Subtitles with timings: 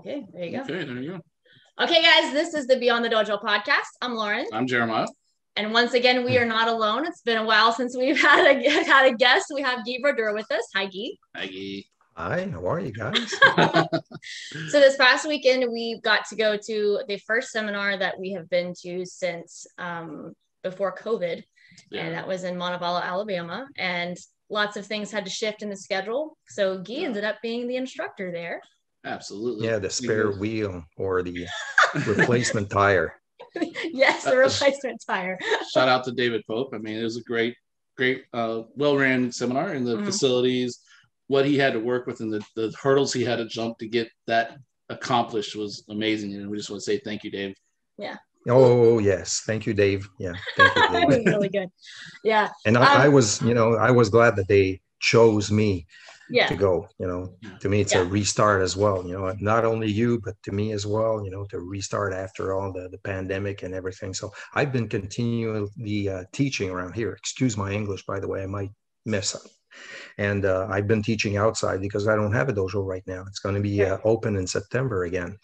[0.00, 0.62] Okay, there you go.
[0.62, 1.84] Okay, there you go.
[1.84, 3.90] Okay, guys, this is the Beyond the Dojo podcast.
[4.00, 5.06] I'm Lauren, I'm Jeremiah.
[5.56, 7.06] and once again, we are not alone.
[7.06, 9.46] It's been a while since we've had a had a guest.
[9.54, 10.62] We have Guy Brodeur with us.
[10.74, 11.10] Hi, Guy.
[11.34, 11.86] Maggie.
[12.16, 13.34] Hi, how are you guys?
[14.68, 18.48] So this past weekend, we got to go to the first seminar that we have
[18.50, 20.32] been to since um,
[20.62, 21.42] before COVID,
[21.92, 23.66] and that was in Montevallo, Alabama.
[23.76, 24.16] And
[24.50, 26.36] lots of things had to shift in the schedule.
[26.48, 27.06] So Guy Yeah.
[27.06, 28.60] ended up being the instructor there.
[29.04, 29.66] Absolutely.
[29.66, 31.46] yeah, the spare wheel or the
[32.06, 33.14] replacement tire.
[33.84, 35.38] yes, the replacement tire.
[35.72, 36.70] Shout out to David Pope.
[36.74, 37.54] I mean, it was a great,
[37.96, 40.04] great, uh, well ran seminar in the Mhm.
[40.04, 40.80] facilities.
[41.28, 43.88] What he had to work with and the, the hurdles he had to jump to
[43.88, 44.58] get that
[44.88, 46.34] accomplished was amazing.
[46.34, 47.54] And we just want to say thank you, Dave.
[47.98, 48.16] Yeah.
[48.48, 50.08] Oh yes, thank you, Dave.
[50.18, 51.26] Yeah, thank you, it was Dave.
[51.26, 51.68] really good.
[52.24, 55.86] Yeah, And I, I Um, was, you know, I was glad that they chose me
[56.30, 56.88] yeah, to go.
[56.98, 58.00] You know, to me, it's Yeah.
[58.02, 59.06] a restart as well.
[59.06, 61.24] You know, not only you, but to me as well.
[61.24, 64.14] You know, to restart after all the the pandemic and everything.
[64.14, 67.12] So I've been continuing the uh, teaching around here.
[67.12, 68.42] Excuse my English, by the way.
[68.42, 68.70] I might
[69.06, 69.42] mess up.
[70.18, 73.22] And uh, I've been teaching outside because I don't have a dojo right now.
[73.28, 75.38] It's going to be uh, open in September again.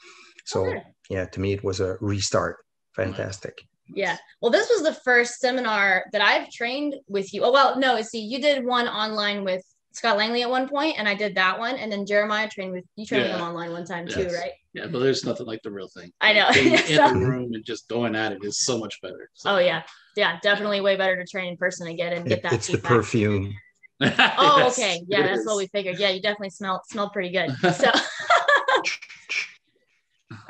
[0.44, 0.82] So Okay.
[1.10, 2.56] yeah, to me, it was a restart.
[2.94, 3.54] Fantastic.
[3.94, 4.16] yeah.
[4.40, 7.42] Well, this was the first seminar that I've trained with you.
[7.44, 9.62] Oh, well, no, see, you did one online with
[9.96, 12.84] Scott Langley at one point, and I did that one, and then Jeremiah trained with
[12.96, 14.52] you trained with him online one time too, right?
[14.74, 16.12] Yeah, but there's nothing like the real thing.
[16.20, 16.50] I know.
[16.52, 19.30] Being in the room and just going at it is so much better.
[19.32, 22.42] So- oh yeah, yeah, definitely way better to train in person and get and get
[22.42, 22.52] that.
[22.52, 23.54] it's the perfume.
[23.98, 25.00] Oh, Yes, okay.
[25.08, 25.46] Yeah, that's is.
[25.46, 25.98] what we figured.
[25.98, 27.56] Yeah, you definitely smell smell pretty good.
[27.72, 28.02] So, all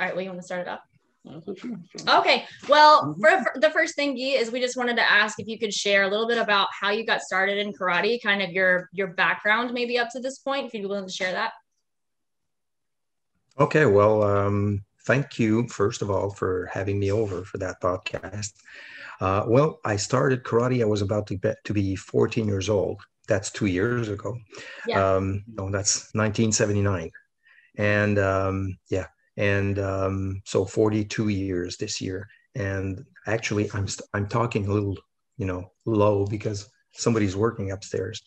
[0.00, 0.80] right, well, you want to start it off?
[1.44, 2.20] For sure, sure.
[2.20, 2.46] Okay.
[2.68, 3.20] Well, Mhm.
[3.20, 5.74] for, for the first thing, Guy, is we just wanted to ask if you could
[5.74, 9.08] share a little bit about how you got started in karate, kind of your your
[9.08, 11.52] background, maybe up to this point, if you'd be willing to share that.
[13.58, 18.52] Okay, well, um, thank you, first of all, for having me over for that podcast.
[19.20, 20.82] Uh, well, I started karate.
[20.82, 23.00] I was about to, be, to be 14 years old.
[23.28, 24.36] That's two years ago.
[24.86, 25.14] Yeah.
[25.14, 27.10] Um, no, that's 1979.
[27.78, 32.28] And um, yeah, and um, so 42 years this year.
[32.54, 34.96] And actually, I'm st- I'm talking a little,
[35.36, 38.22] you know, low because somebody's working upstairs.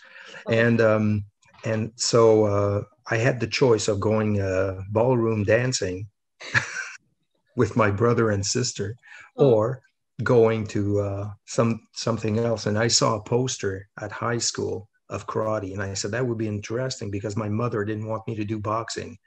[0.49, 1.25] And um,
[1.65, 6.07] and so uh, I had the choice of going uh, ballroom dancing
[7.55, 8.95] with my brother and sister,
[9.37, 9.53] Oh.
[9.53, 9.81] or
[10.23, 12.65] going to uh, some something else.
[12.65, 16.37] And I saw a poster at high school of karate, and I said that would
[16.37, 19.17] be interesting because my mother didn't want me to do boxing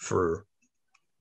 [0.00, 0.44] for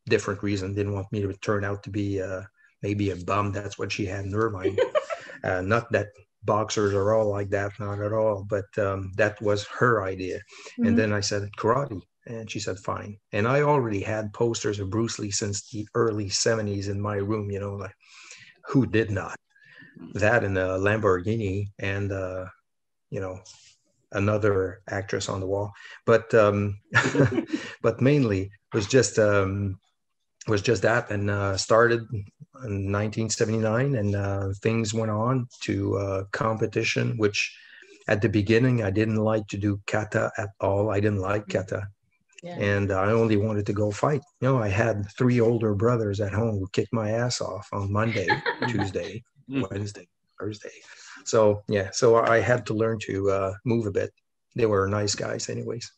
[0.09, 0.73] different reason.
[0.73, 2.41] Didn't want me to turn out to be uh,
[2.81, 3.51] maybe a bum.
[3.51, 4.79] That's what she had in her mind.
[5.43, 6.07] uh, not that
[6.43, 8.45] boxers are all like that, not at all.
[8.47, 10.39] But um, that was her idea.
[10.77, 10.87] Mhm.
[10.87, 13.17] And then I said karate, and she said fine.
[13.31, 17.51] And I already had posters of Bruce Lee since the early '70s in my room.
[17.51, 17.95] You know, like
[18.65, 19.35] who did not?
[20.13, 22.45] That and a Lamborghini, and uh,
[23.09, 23.39] you know,
[24.11, 25.73] another actress on the wall.
[26.05, 26.79] But um,
[27.81, 29.79] but mainly was just um,
[30.49, 32.01] was just that, and uh, started
[32.65, 37.55] in 1979, and uh, things went on to uh, competition, which
[38.07, 40.89] at the beginning I didn't like to do kata at all.
[40.89, 41.87] I didn't like kata,
[42.43, 42.57] Yeah.
[42.59, 44.21] and I only wanted to go fight.
[44.41, 47.91] You know, I had three older brothers at home who kicked my ass off on
[47.91, 48.27] Monday,
[48.67, 49.65] Tuesday, Mm.
[49.71, 50.07] Wednesday,
[50.39, 50.77] Thursday.
[51.25, 54.11] So yeah, so I had to learn to uh, move a bit.
[54.55, 55.91] They were nice guys, anyways.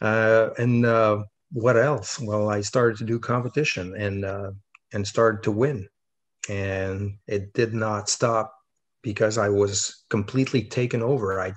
[0.00, 2.18] Uh, and uh, what else?
[2.18, 4.52] Well, I started to do competition and uh,
[4.92, 5.88] and started to win,
[6.48, 8.54] and it did not stop
[9.02, 11.40] because I was completely taken over.
[11.40, 11.52] I,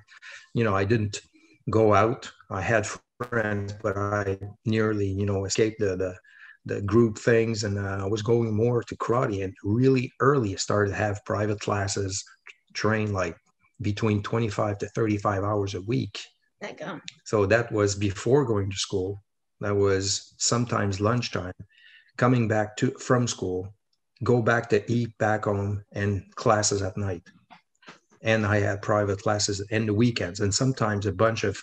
[0.54, 1.22] you know, I didn't
[1.70, 2.32] go out.
[2.50, 2.88] I had
[3.22, 6.16] friends, but I nearly, you know, escaped the the,
[6.66, 9.44] the group things, and uh, I was going more to karate.
[9.44, 12.24] And really early, I started to have private classes,
[12.74, 13.38] train like
[13.82, 16.20] between 25 to 35 hours a week.
[17.26, 19.22] So that was before going to school.
[19.64, 21.54] That was sometimes lunchtime,
[22.18, 23.74] coming back to from school,
[24.22, 27.26] go back to eat back home, and classes at night.
[28.22, 31.58] And I had private classes in the weekends, and sometimes a bunch of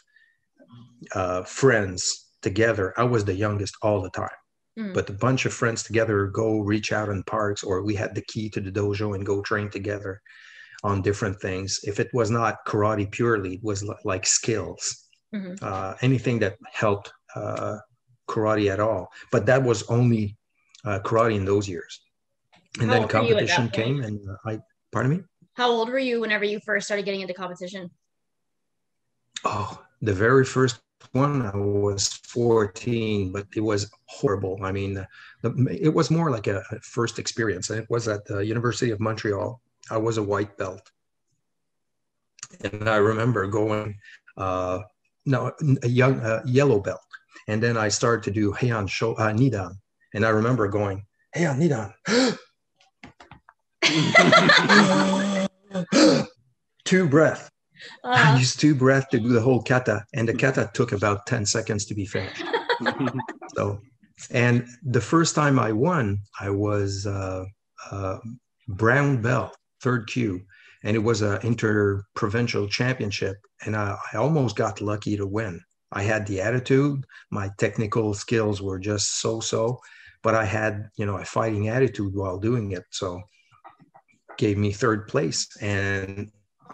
[1.14, 2.94] uh, friends together.
[2.96, 4.38] I was the youngest all the time,
[4.78, 4.94] Mm.
[4.94, 8.24] but a bunch of friends together go reach out in parks, or we had the
[8.32, 10.22] key to the dojo and go train together
[10.84, 11.80] on different things.
[11.82, 14.82] If it was not karate purely, it was like skills
[15.34, 15.62] Mhm.
[15.62, 17.76] uh, anything that helped uh,
[18.30, 19.12] karate at all.
[19.32, 20.36] But that was only
[20.84, 22.00] uh, karate in those years.
[22.78, 24.58] And How then old were you at that competition came, and uh, I,
[24.92, 25.22] pardon me?
[25.54, 27.90] How old were you whenever you first started getting into competition?
[29.44, 30.80] Oh, the very first
[31.12, 34.58] one I was 14, but it was horrible.
[34.62, 34.94] I mean,
[35.42, 37.70] the, it was more like a, a first experience.
[37.70, 39.60] And It was at the University of Montreal.
[39.90, 40.90] I was a white belt.
[42.62, 43.98] And I remember going,
[44.36, 44.80] uh,
[45.26, 45.52] no,
[45.82, 47.00] a young uh, yellow belt.
[47.50, 49.72] And then I started to do Heian Sho, uh, Nidan.
[50.14, 51.02] And I remember going,
[51.34, 51.90] Heian Nidan.
[56.84, 57.50] two breath.
[58.04, 58.34] Uh-huh.
[58.34, 61.44] I used two breath to do the whole kata, and the kata took about 10
[61.44, 62.44] seconds to be finished.
[63.56, 63.80] so,
[64.30, 67.46] and the first time I won, I was uh,
[67.90, 68.18] uh,
[68.68, 70.40] brown belt, third kyu,
[70.84, 75.60] and it was an inter-provincial championship, and I, I almost got lucky to win.
[75.92, 79.80] I had the attitude, my technical skills were just so-so,
[80.22, 82.84] but I had, you know, a fighting attitude while doing it.
[82.90, 83.20] So
[84.38, 85.48] gave me third place.
[85.60, 86.30] And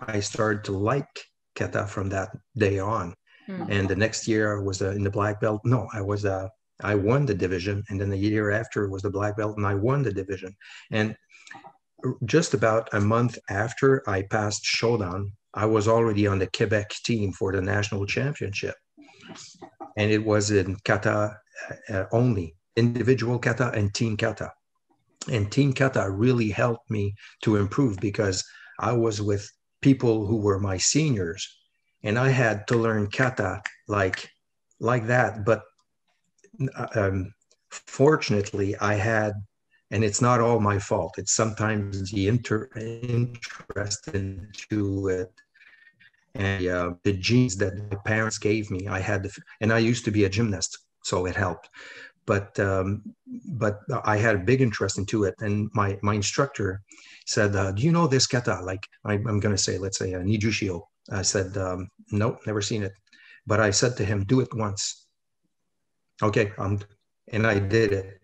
[0.07, 1.09] I started to like
[1.55, 3.15] kata from that day on.
[3.49, 3.73] Mm-hmm.
[3.73, 5.63] And the next year I was uh, in the black belt.
[5.65, 6.49] No, I was uh,
[6.83, 9.75] I won the division, and then the year after was the black belt, and I
[9.75, 10.55] won the division.
[10.91, 11.17] And
[12.25, 17.33] just about a month after I passed Shodan, I was already on the Quebec team
[17.33, 18.75] for the national championship,
[19.97, 21.37] and it was in kata
[21.89, 24.53] uh, only, individual kata and team kata.
[25.31, 28.45] And team kata really helped me to improve because
[28.79, 29.51] I was with
[29.81, 31.47] people who were my seniors
[32.03, 34.29] and i had to learn kata like
[34.81, 35.63] like that but
[36.95, 37.33] um,
[37.71, 39.33] fortunately i had
[39.91, 45.33] and it's not all my fault it's sometimes the inter- interest into it
[46.39, 49.29] and uh, the genes that my parents gave me i had
[49.61, 51.69] and i used to be a gymnast so it helped
[52.27, 53.03] but um,
[53.55, 55.35] but I had a big interest into it.
[55.41, 56.83] And my my instructor
[57.25, 60.13] said, uh, "Do you know this kata?" Like I, am going to say, let's say
[60.13, 60.83] a uh, nijushiho.
[61.11, 62.93] I said, um, "Nope, never seen it."
[63.47, 65.07] But I said to him, "Do it once."
[66.23, 66.81] Okay, um,
[67.33, 68.21] and I did it.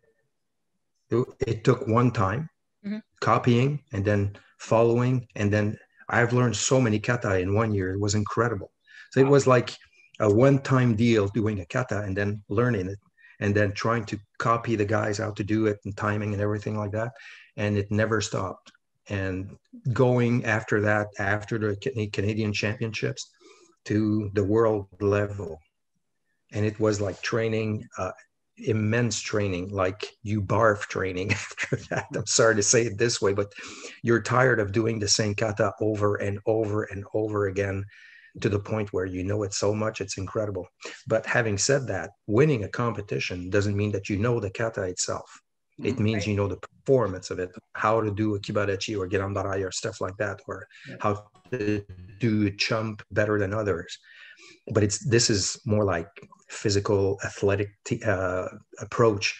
[1.10, 2.48] It, it took one time,
[2.84, 2.98] mm-hmm.
[3.20, 5.78] copying and then following, and then
[6.12, 7.92] I've learned so many kata in one year.
[7.92, 8.70] It was incredible.
[9.10, 9.76] So it was like
[10.20, 12.98] a one-time deal doing a kata and then learning it
[13.40, 16.76] and then trying to copy the guys out to do it and timing and everything
[16.76, 17.12] like that.
[17.56, 18.70] And it never stopped.
[19.08, 19.56] And
[19.92, 21.76] going after that, after the
[22.12, 23.30] Canadian championships
[23.86, 25.58] to the world level.
[26.52, 28.12] And it was like training, uh,
[28.64, 32.06] immense training, like you barf training after that.
[32.14, 33.52] I'm sorry to say it this way, but
[34.02, 37.84] you're tired of doing the same kata over and over and over again
[38.40, 40.66] to the point where you know it so much it's incredible
[41.06, 45.42] but having said that winning a competition doesn't mean that you know the kata itself
[45.78, 46.04] it mm-hmm.
[46.04, 46.28] means right.
[46.28, 49.70] you know the performance of it how to do a kibadachi or get gedanbarai or
[49.70, 50.66] stuff like that or
[51.00, 51.84] how to
[52.20, 53.98] do a chump better than others
[54.68, 56.08] but it's this is more like
[56.48, 58.48] physical athletic t- uh,
[58.80, 59.34] approach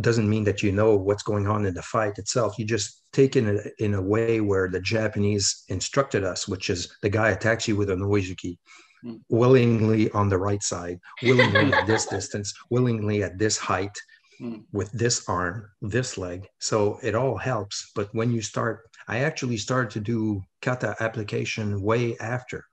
[0.00, 2.58] doesn't mean that you know what's going on in the fight itself.
[2.58, 6.70] You just take it in a, in a way where the Japanese instructed us, which
[6.70, 8.56] is the guy attacks you with a noizuki,
[9.04, 9.20] mm.
[9.28, 13.96] willingly on the right side, willingly at this distance, willingly at this height,
[14.40, 14.62] mm.
[14.72, 16.46] with this arm, this leg.
[16.60, 17.90] So it all helps.
[17.94, 22.64] But when you start, I actually started to do kata application way after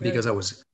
[0.00, 0.64] because I was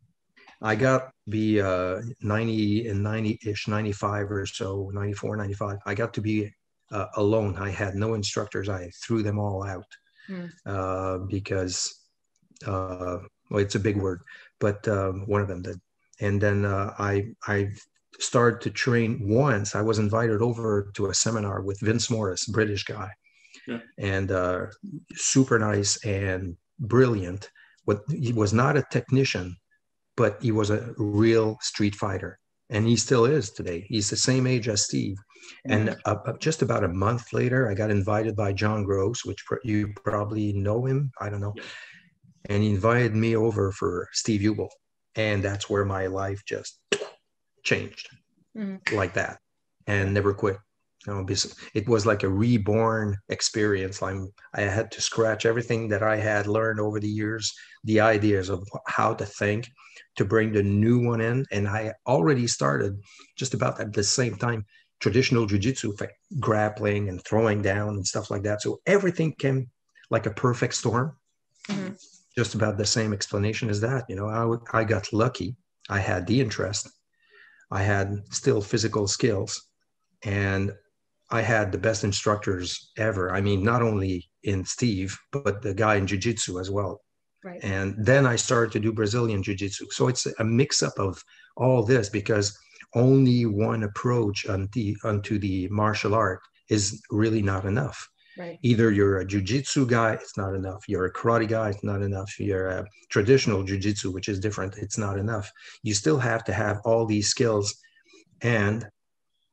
[0.62, 5.78] I got be uh, 90 and 90 ish, 95 or so, 94, 95.
[5.86, 6.52] I got to be
[6.92, 7.56] uh, alone.
[7.56, 8.68] I had no instructors.
[8.68, 9.86] I threw them all out
[10.28, 10.50] mm.
[10.66, 12.02] uh, because,
[12.66, 13.18] uh,
[13.50, 14.20] well, it's a big word,
[14.58, 15.80] but um, one of them did.
[16.20, 17.70] And then uh, I, I
[18.18, 19.74] started to train once.
[19.74, 23.10] I was invited over to a seminar with Vince Morris, British guy,
[23.66, 23.78] yeah.
[23.98, 24.66] and uh,
[25.14, 27.50] super nice and brilliant.
[27.84, 29.56] What he was not a technician
[30.16, 32.38] but he was a real street fighter
[32.68, 35.16] and he still is today he's the same age as steve
[35.66, 36.30] and mm-hmm.
[36.30, 40.52] uh, just about a month later i got invited by john gross which you probably
[40.52, 41.54] know him i don't know
[42.48, 44.68] and he invited me over for steve Ubl.
[45.16, 46.78] and that's where my life just
[47.64, 48.08] changed
[48.56, 48.96] mm-hmm.
[48.96, 49.38] like that
[49.86, 50.56] and never quit
[51.06, 51.26] you know,
[51.74, 54.02] it was like a reborn experience.
[54.02, 57.54] I'm, I had to scratch everything that I had learned over the years,
[57.84, 59.68] the ideas of how to think,
[60.16, 61.46] to bring the new one in.
[61.52, 63.00] And I already started
[63.36, 64.66] just about at the same time
[65.00, 68.60] traditional jujitsu, like grappling and throwing down and stuff like that.
[68.60, 69.70] So everything came
[70.10, 71.16] like a perfect storm.
[71.68, 71.94] Mm-hmm.
[72.36, 74.04] Just about the same explanation as that.
[74.08, 75.56] You know, I, I got lucky.
[75.88, 76.90] I had the interest.
[77.70, 79.66] I had still physical skills
[80.22, 80.72] and
[81.30, 83.32] I had the best instructors ever.
[83.32, 87.00] I mean, not only in Steve, but the guy in jiu-jitsu as well.
[87.44, 87.60] Right.
[87.62, 89.86] And then I started to do Brazilian Jiu Jitsu.
[89.90, 91.22] So it's a mix up of
[91.56, 92.58] all this because
[92.94, 98.08] only one approach onto, onto the martial art is really not enough.
[98.38, 98.58] Right.
[98.62, 100.84] Either you're a jujitsu guy, it's not enough.
[100.86, 102.38] You're a karate guy, it's not enough.
[102.38, 105.50] You're a traditional jujitsu, which is different, it's not enough.
[105.82, 107.74] You still have to have all these skills.
[108.40, 108.86] And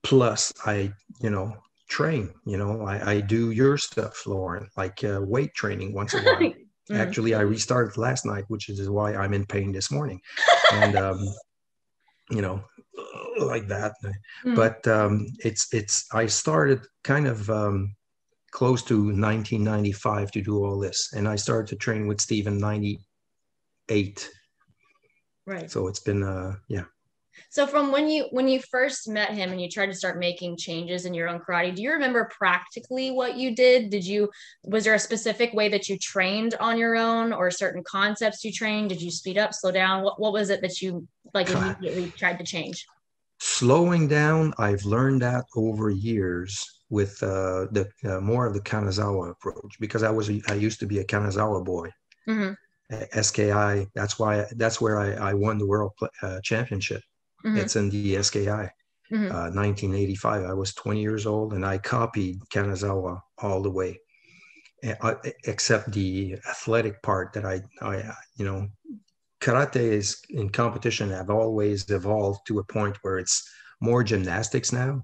[0.03, 1.55] plus, I, you know,
[1.87, 6.21] train, you know, I, I do your stuff, Lauren, like uh, weight training once a
[6.23, 6.35] while.
[6.39, 6.55] Mm.
[6.91, 10.21] Actually, I restarted last night, which is why I'm in pain this morning.
[10.73, 11.19] And, um,
[12.29, 12.63] you know,
[13.39, 13.93] like that.
[14.45, 14.55] Mm.
[14.55, 17.95] But um, it's, it's, I started kind of, um,
[18.51, 21.11] close to 1995 to do all this.
[21.13, 24.29] And I started to train with Steve in 98.
[25.45, 25.69] Right.
[25.69, 26.85] So it's been, uh, yeah.
[27.49, 30.57] So from when you when you first met him and you tried to start making
[30.57, 33.89] changes in your own karate, do you remember practically what you did?
[33.89, 34.29] Did you
[34.63, 38.51] was there a specific way that you trained on your own or certain concepts you
[38.51, 38.89] trained?
[38.89, 40.03] Did you speed up, slow down?
[40.03, 42.85] What what was it that you like immediately tried to change?
[43.39, 49.31] Slowing down, I've learned that over years with uh, the uh, more of the Kanazawa
[49.31, 51.91] approach because I was a, I used to be a Kanazawa boy.
[52.27, 52.53] Mm-hmm.
[53.19, 53.87] SKI.
[53.93, 55.91] That's why that's where I, I won the world
[56.21, 57.01] uh, championship.
[57.45, 57.57] Mhm.
[57.57, 58.69] It's in the SKI.
[59.11, 59.31] Mhm.
[59.31, 60.43] Uh, 1985.
[60.45, 63.99] I was 20 years old, and I copied Kanazawa all the way,
[65.01, 65.15] uh,
[65.45, 68.67] except the athletic part that I, I, uh, you know,
[69.41, 73.43] karate is in competition have always evolved to a point where it's
[73.81, 75.03] more gymnastics now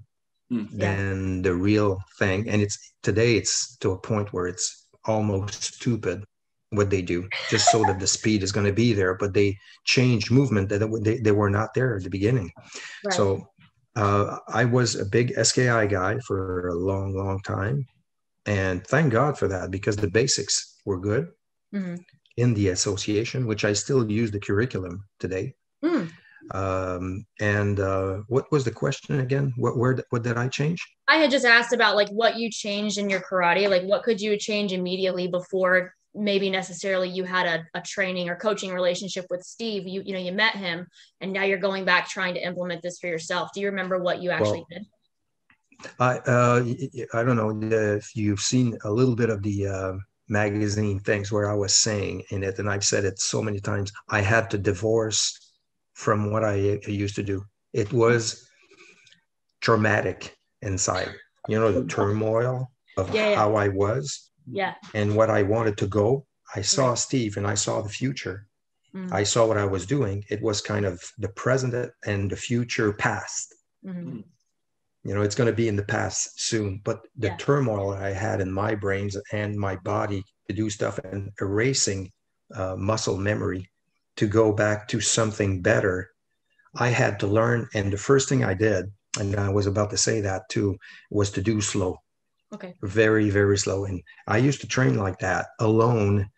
[0.50, 0.66] Hmm.
[0.72, 0.96] Yeah.
[0.96, 6.24] than the real thing, and it's today it's to a point where it's almost stupid
[6.76, 9.56] what they do just so that the speed is going to be there but they
[9.84, 12.50] change movement that they, they were not there at the beginning
[13.04, 13.14] Right.
[13.14, 13.48] so
[13.96, 17.86] uh, I was a big SKI guy for a long, long time.
[18.44, 21.28] And thank God for that because the basics were good
[21.72, 22.04] Mhm.
[22.36, 25.54] in the association, which I still use the curriculum today.
[25.84, 26.10] Mm.
[26.50, 29.54] Um, and uh, what was the question again?
[29.56, 30.84] What, where, what did I change?
[31.08, 34.20] I had just asked about like what you changed in your karate, like what could
[34.20, 39.42] you change immediately before maybe necessarily you had a, a training or coaching relationship with
[39.42, 39.86] Steve.
[39.86, 40.86] You you know you met him
[41.20, 43.50] and now you're going back trying to implement this for yourself.
[43.54, 44.86] Do you remember what you actually did?
[45.98, 46.64] I, uh,
[47.12, 47.58] I don't know
[47.96, 49.92] if you've seen a little bit of the uh,
[50.28, 53.92] magazine things where I was saying in it, and I've said it so many times,
[54.08, 55.38] I had to divorce
[55.92, 57.44] from what I uh, used to do.
[57.72, 58.48] It was
[59.60, 61.10] traumatic inside,
[61.48, 63.36] you know, the turmoil of Yeah, yeah.
[63.36, 64.74] how I was Yeah.
[64.94, 66.26] and what I wanted to go.
[66.54, 66.98] I saw Right.
[66.98, 68.46] Steve and I saw the future.
[68.94, 69.12] Mhm.
[69.12, 70.24] I saw what I was doing.
[70.28, 71.74] It was kind of the present
[72.06, 74.24] and the future past Mhm.
[75.06, 77.36] you know it's going to be in the past soon but the Yeah.
[77.36, 82.10] turmoil i had in my brains and my body to do stuff and erasing
[82.54, 83.70] uh, muscle memory
[84.16, 86.10] to go back to something better
[86.76, 89.98] i had to learn and the first thing i did and i was about to
[89.98, 90.78] say that too
[91.10, 91.98] was to do slow
[92.54, 92.74] Okay.
[92.82, 96.28] very very slow and i used to train like that alone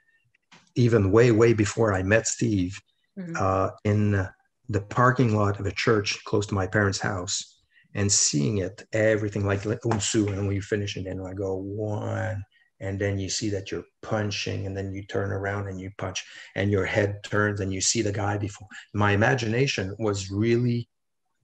[0.75, 2.79] even way way before i met steve
[3.19, 3.37] Mhm.
[3.41, 4.29] uh, in
[4.69, 7.63] the parking lot of a church close to my parents' house
[7.95, 11.55] and seeing it, everything like like unsu, and when you finish it, and I go
[11.55, 12.45] one,
[12.81, 16.23] and then you see that you're punching, and then you turn around and you punch,
[16.57, 18.69] and your head turns, and you see the guy before.
[18.93, 20.89] My imagination was really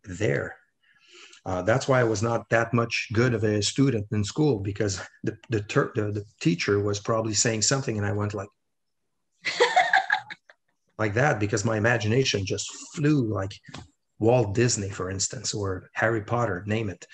[0.05, 0.57] there.
[1.45, 5.01] Uh, that's why I was not that much good of a student in school because
[5.25, 8.49] the the, ter- the the teacher was probably saying something, and I went like
[10.99, 13.53] like that because my imagination just flew like
[14.21, 17.05] Walt Disney, for instance, or Harry Potter, name it.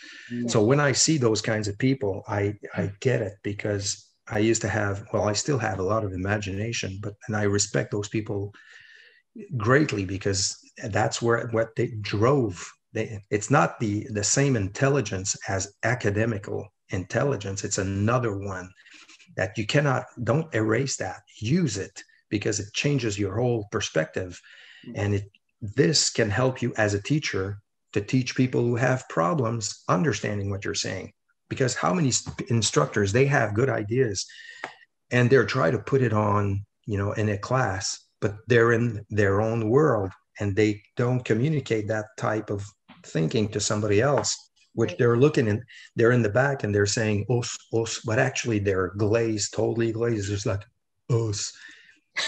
[0.50, 4.60] So when I see those kinds of people, I I get it because I used
[4.62, 8.08] to have, well, I still have a lot of imagination, but and I respect those
[8.08, 8.52] people
[9.56, 10.56] greatly because
[10.90, 12.70] that's where what they drove.
[12.92, 17.64] They, it's not the the same intelligence as academical intelligence.
[17.64, 18.70] It's another one
[19.36, 21.20] that you cannot don't erase that.
[21.40, 24.40] Use it because it changes your whole perspective,
[24.86, 25.00] mm-hmm.
[25.00, 25.30] and it
[25.60, 27.60] this can help you as a teacher
[27.92, 31.12] to teach people who have problems understanding what you're saying
[31.48, 32.12] because how many
[32.48, 34.26] instructors they have good ideas
[35.10, 39.04] and they're trying to put it on you know in a class but they're in
[39.10, 42.64] their own world and they don't communicate that type of
[43.08, 45.60] thinking to somebody else which they're looking and
[45.96, 50.30] they're in the back and they're saying os os but actually they're glazed totally glazed.
[50.32, 50.64] It's like
[51.10, 51.52] os.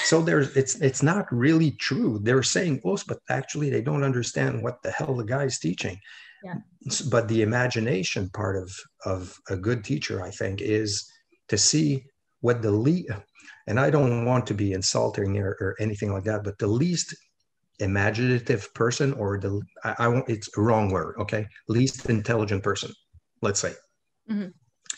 [0.04, 2.18] So there's it's it's not really true.
[2.22, 5.99] They're saying os but actually they don't understand what the hell the guy's teaching.
[6.42, 6.56] Yeah.
[7.10, 8.68] But the imagination part of
[9.04, 11.10] of a good teacher i think is
[11.49, 12.04] to see
[12.40, 13.10] what the least,
[13.66, 17.14] and I don't want to be insulting or, or anything like that, but the least
[17.80, 22.92] imaginative person or the I, I won't it's wrong word okay least intelligent person
[23.42, 23.72] let's say
[24.30, 24.49] mm-hmm.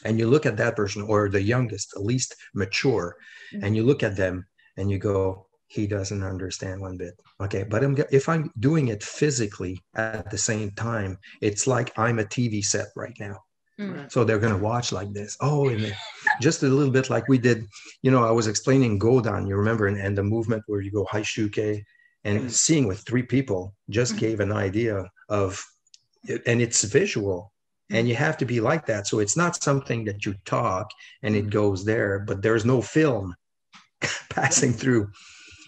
[0.05, 3.17] and you look at that person or the youngest least mature
[3.53, 3.65] mm-hmm.
[3.65, 4.47] and you look at them
[4.77, 9.03] and you go he doesn't understand one bit okay but I'm, if i'm doing it
[9.03, 13.37] physically at the same time it's like i'm a tv set right now
[13.79, 14.05] mm-hmm.
[14.09, 15.95] so they're going to watch like this oh and
[16.41, 17.67] just a little bit like we did
[18.03, 21.07] you know i was explaining godan you remember and, and the movement where you go
[21.13, 21.83] haishuke
[22.25, 22.49] and mm-hmm.
[22.49, 24.21] seeing with three people just mm-hmm.
[24.21, 25.65] gave an idea of
[26.47, 27.53] and it's visual
[27.91, 28.09] and mm-hmm.
[28.09, 30.91] you have to be like that so it's not something that you talk
[31.23, 31.51] and it mm-hmm.
[31.51, 33.35] goes there but there's no film
[34.31, 35.11] passing through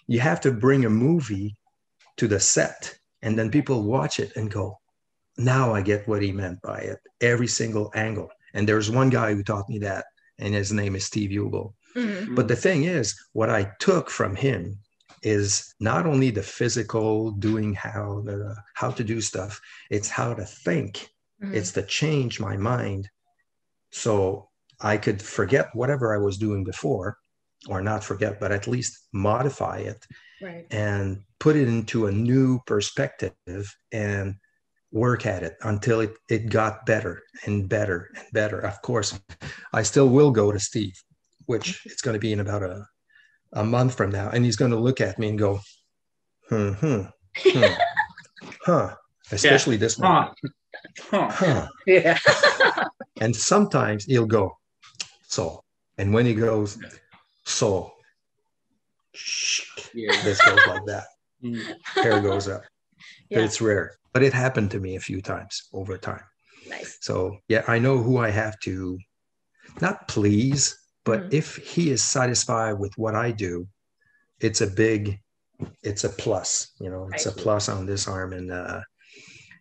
[0.07, 1.57] you have to bring a movie
[2.17, 4.79] to the set and then people watch it and go
[5.37, 9.35] now i get what he meant by it every single angle and there's one guy
[9.35, 10.05] who taught me that
[10.39, 11.73] and his name is steve Ubl.
[11.97, 12.35] Mm-hmm.
[12.35, 14.79] but the thing is what i took from him
[15.25, 20.45] is not only the physical doing how the how to do stuff it's how to
[20.45, 21.09] think
[21.43, 21.55] mm-hmm.
[21.55, 23.09] it's to change my mind
[23.91, 24.49] so
[24.81, 27.17] i could forget whatever i was doing before
[27.69, 30.05] or not forget but at least modify it
[30.43, 30.67] right.
[30.71, 34.35] and put it into a new perspective and
[34.93, 39.19] work at it until it, it got better and better and better of course
[39.73, 40.95] i still will go to steve
[41.47, 42.87] which it's going to be in about a
[43.55, 45.61] a month from now, and he's going to look at me and go,
[46.49, 47.03] hmm, hmm,
[47.39, 47.73] hmm
[48.63, 48.95] huh,
[49.33, 49.81] especially yeah.
[49.81, 50.31] this one.
[51.01, 51.29] Huh.
[51.31, 51.69] huh.
[51.87, 52.19] Yeah.
[53.21, 54.57] and sometimes he'll go,
[55.29, 55.63] so.
[55.97, 56.79] And when he goes,
[57.45, 57.93] so,
[59.95, 60.23] yeah.
[60.25, 61.05] this goes like that.
[61.43, 61.77] Mm.
[61.85, 62.63] Hair goes up.
[63.31, 63.41] Yeah.
[63.41, 66.23] It's rare, but it happened to me a few times over time.
[66.69, 66.99] Nice.
[67.01, 68.99] So, yeah, I know who I have to
[69.81, 71.37] not please, but mm-hmm.
[71.37, 73.67] if he is satisfied with what I do,
[74.41, 75.21] it's a big,
[75.83, 76.73] it's a plus.
[76.81, 78.81] You know, it's a plus on this arm and uh,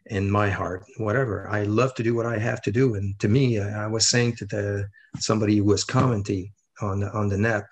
[0.07, 0.83] in my heart.
[0.97, 1.47] Whatever.
[1.49, 2.95] I love to do what I have to do.
[2.95, 4.87] And to me, I was saying to the
[5.19, 6.51] somebody who was commenting
[6.81, 7.65] on the, on the net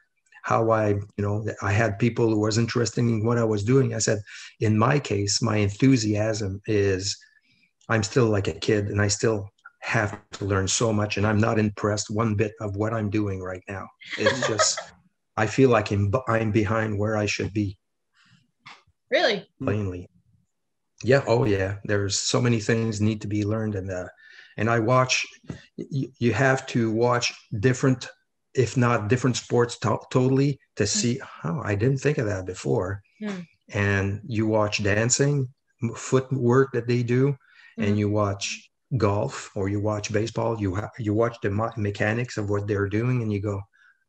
[0.43, 3.93] how I, you know, I had people who was interested in what I was doing.
[3.93, 4.21] I said,
[4.59, 7.15] in my case, my enthusiasm is
[7.89, 9.50] I'm still like a kid and I still
[9.81, 13.41] have to learn so much and i'm not impressed one bit of what i'm doing
[13.41, 14.79] right now it's just
[15.37, 17.77] i feel like I'm, I'm behind where i should be
[19.09, 20.07] really plainly
[21.03, 24.07] yeah oh yeah there's so many things need to be learned and uh,
[24.57, 25.25] and i watch
[25.75, 28.07] you, you have to watch different
[28.53, 30.87] if not different sports to- totally to hmm.
[30.87, 33.45] see oh i didn't think of that before mm.
[33.73, 35.47] and you watch dancing
[35.95, 37.37] footwork that they do mm.
[37.77, 37.97] and hmm.
[37.97, 42.67] you watch golf or you watch baseball, you ha- you watch the mechanics of what
[42.67, 43.61] they're doing, and you go,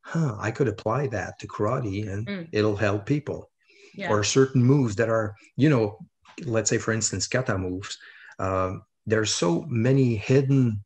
[0.02, 2.48] "Huh, I could apply that to karate, and mm.
[2.52, 3.50] it'll help people."
[3.94, 4.10] Yeah.
[4.10, 5.98] Or certain moves that are, you know,
[6.44, 7.98] let's say for instance, kata moves.
[8.38, 10.82] Um, there's so many hidden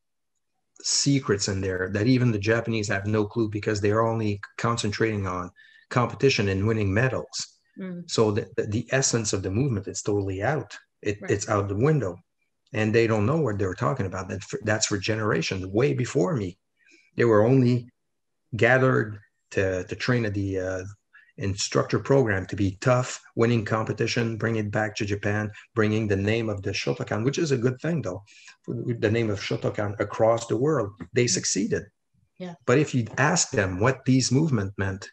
[0.83, 5.51] secrets in there that even the Japanese have no clue because they're only concentrating on
[5.91, 7.59] competition and winning medals.
[7.79, 8.11] Mm.
[8.11, 10.77] So the, the essence of the movement is totally out.
[11.03, 11.31] It, right.
[11.31, 12.19] It's out the window
[12.77, 14.29] and they don't know what they were talking about.
[14.29, 16.59] That that's for generations way before me.
[17.17, 17.89] They were only
[18.55, 19.19] gathered
[19.53, 20.85] to to train at the uh,
[21.39, 26.49] instructor program to be tough, winning competition, bring it back to Japan, bringing the name
[26.49, 28.23] of the Shotokan, which is a good thing though,
[28.67, 30.91] the name of Shotokan across the world.
[31.15, 31.85] They succeeded.
[32.39, 32.55] Yeah.
[32.67, 35.09] But if you ask them what these movement meant,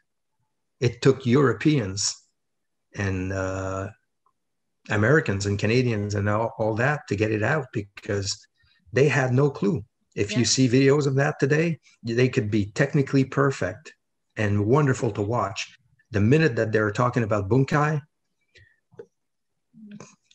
[0.82, 2.14] it took Europeans
[2.96, 3.88] and uh,
[4.90, 8.46] Americans and Canadians and all, all that to get it out because
[8.92, 9.84] they had no clue.
[10.16, 10.40] If yeah.
[10.40, 13.94] you see videos of that today, they could be technically perfect
[14.36, 15.76] and wonderful to watch.
[16.12, 18.02] The minute that they're talking about bunkai,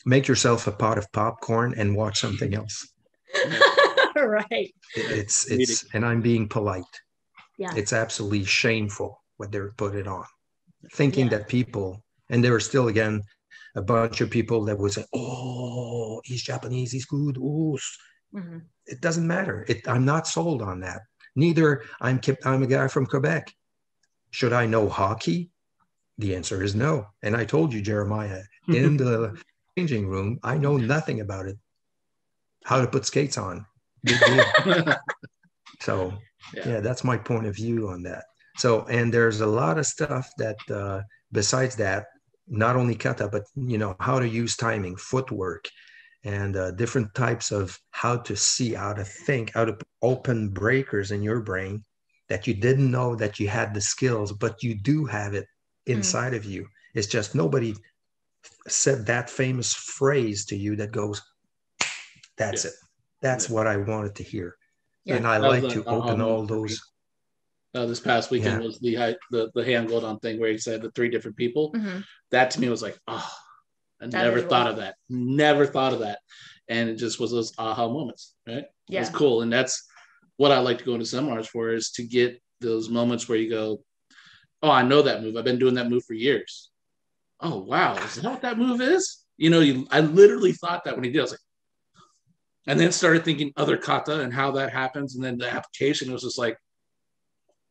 [0.04, 2.88] make yourself a pot of popcorn and watch something else.
[4.16, 4.74] right.
[4.96, 6.84] It's it's and I'm being polite.
[7.58, 7.72] Yeah.
[7.76, 10.24] It's absolutely shameful what they're putting on.
[10.92, 11.38] Thinking yeah.
[11.38, 13.22] that people and they were still again
[13.74, 17.78] a bunch of people that would say, "Oh, he's Japanese, he's good." Oh,
[18.34, 18.58] mm-hmm.
[18.86, 19.64] it doesn't matter.
[19.68, 21.02] It, I'm not sold on that.
[21.36, 23.52] Neither I'm I'm a guy from Quebec.
[24.30, 25.50] Should I know hockey?
[26.18, 27.06] The answer is no.
[27.22, 29.40] And I told you, Jeremiah, in the
[29.76, 31.56] changing room, I know nothing about it.
[32.64, 33.64] How to put skates on.
[35.80, 36.12] so
[36.54, 36.68] yeah.
[36.68, 36.80] yeah.
[36.80, 38.24] that's my point of view on that.
[38.56, 41.02] So and there's a lot of stuff that uh,
[41.32, 42.06] besides that
[42.48, 45.68] not only kata, but you know how to use timing, footwork,
[46.24, 51.10] and uh, different types of how to see, how to think, how to open breakers
[51.10, 51.82] in your brain
[52.28, 55.46] that you didn't know that you had the skills, but you do have it
[55.86, 56.36] inside mm.
[56.36, 56.66] of you.
[56.94, 57.74] It's just nobody
[58.66, 61.22] said that famous phrase to you that goes,
[62.36, 62.70] that's yeah.
[62.70, 62.76] it.
[63.22, 63.54] That's yeah.
[63.54, 64.56] what I wanted to hear.
[65.04, 65.16] Yeah.
[65.16, 66.80] And I like to open all those.
[67.78, 68.96] Uh, this past weekend was the,
[69.30, 71.72] the the hand glowed on thing where he said the three different people.
[71.72, 72.00] Mm-hmm.
[72.32, 73.30] That to me was like, oh,
[74.02, 74.70] I that never thought wild.
[74.70, 74.96] of that.
[75.08, 76.18] Never thought of that.
[76.66, 78.64] And it just was those aha moments, right?
[78.88, 79.02] Yeah.
[79.02, 79.42] It's cool.
[79.42, 79.86] And that's
[80.38, 83.48] what I like to go into seminars for is to get those moments where you
[83.48, 83.84] go,
[84.60, 85.36] Oh, I know that move.
[85.36, 86.70] I've been doing that move for years.
[87.40, 89.24] Oh wow, is that what that move is?
[89.36, 91.20] You know, you, I literally thought that when he did.
[91.20, 91.40] I was like,
[92.66, 96.22] and then started thinking other kata and how that happens, and then the application was
[96.22, 96.58] just like,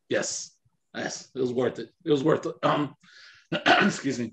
[0.08, 0.52] yes,
[0.94, 1.90] yes, it was worth it.
[2.04, 2.54] It was worth it.
[2.62, 2.94] Um,
[3.52, 4.32] excuse me.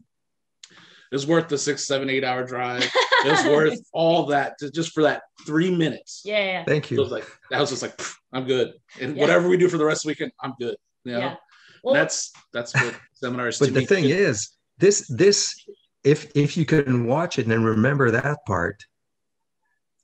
[0.71, 2.83] It was worth the six, seven, eight hour drive.
[2.83, 6.23] It was worth all that to, just for that three minutes.
[6.25, 6.63] Yeah.
[6.65, 6.97] Thank you.
[6.97, 7.99] It was like that was just like
[8.33, 9.21] I'm good, and yeah.
[9.21, 10.75] whatever we do for the rest of the weekend, I'm good.
[11.03, 11.19] You know?
[11.19, 11.35] Yeah.
[11.83, 13.59] Well, that's that's what seminars.
[13.59, 15.55] But the thing is, this this
[16.03, 18.83] if if you can watch it and then remember that part,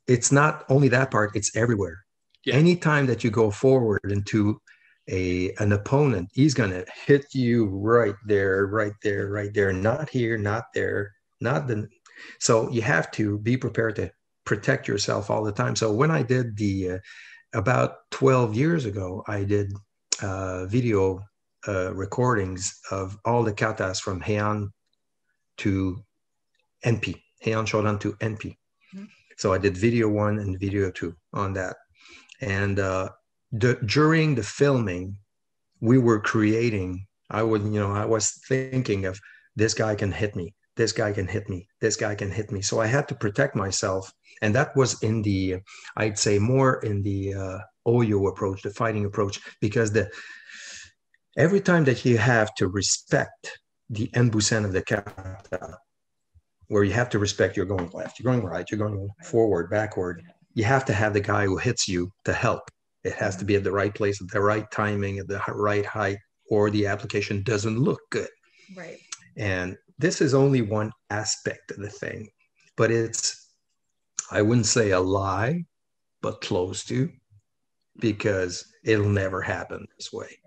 [0.08, 2.06] it's not only that part; it's everywhere.
[2.46, 2.56] Yeah.
[2.56, 4.62] Anytime that you go forward into
[5.10, 9.74] a an opponent, he's gonna hit you right there, right there, right there.
[9.74, 11.88] Not here, not there, not the.
[12.40, 14.12] So you have to be prepared to
[14.46, 15.76] protect yourself all the time.
[15.76, 16.98] So when I did the uh,
[17.54, 19.74] about 12 years ago, I did
[20.22, 21.24] uh, video
[21.68, 24.70] uh, recordings of all the katas from Heian
[25.58, 26.04] to
[26.86, 28.58] Enpi, Heian Shodan to Enpi.
[28.96, 29.06] Mm-hmm.
[29.38, 31.76] So I did video one and video two on that.
[32.42, 33.10] And uh,
[33.52, 35.18] the, during the filming,
[35.80, 39.20] we were creating, I would, you know, I was thinking of
[39.56, 42.62] this guy can hit me, this guy can hit me, this guy can hit me.
[42.62, 44.12] So I had to protect myself.
[44.42, 45.58] And that was in the,
[45.98, 50.10] I'd say more in the uh, Oyo approach, the fighting approach, because the
[51.38, 53.60] every time that you have to respect
[53.90, 55.78] the enbusen of the kata,
[56.68, 60.24] where you have to respect you're going left, you're going right, you're going forward, backward,
[60.54, 62.70] you have to have the guy who hits you to help.
[63.04, 65.86] It has to be at the right place, at the right timing, at the right
[65.86, 66.18] height,
[66.50, 68.30] or the application doesn't look good.
[68.76, 69.00] Right.
[69.38, 72.30] And this is only one aspect of the thing,
[72.76, 73.54] but it's,
[74.32, 75.66] I wouldn't say a lie,
[76.22, 77.10] but close to,
[78.00, 80.38] because it'll never happen this way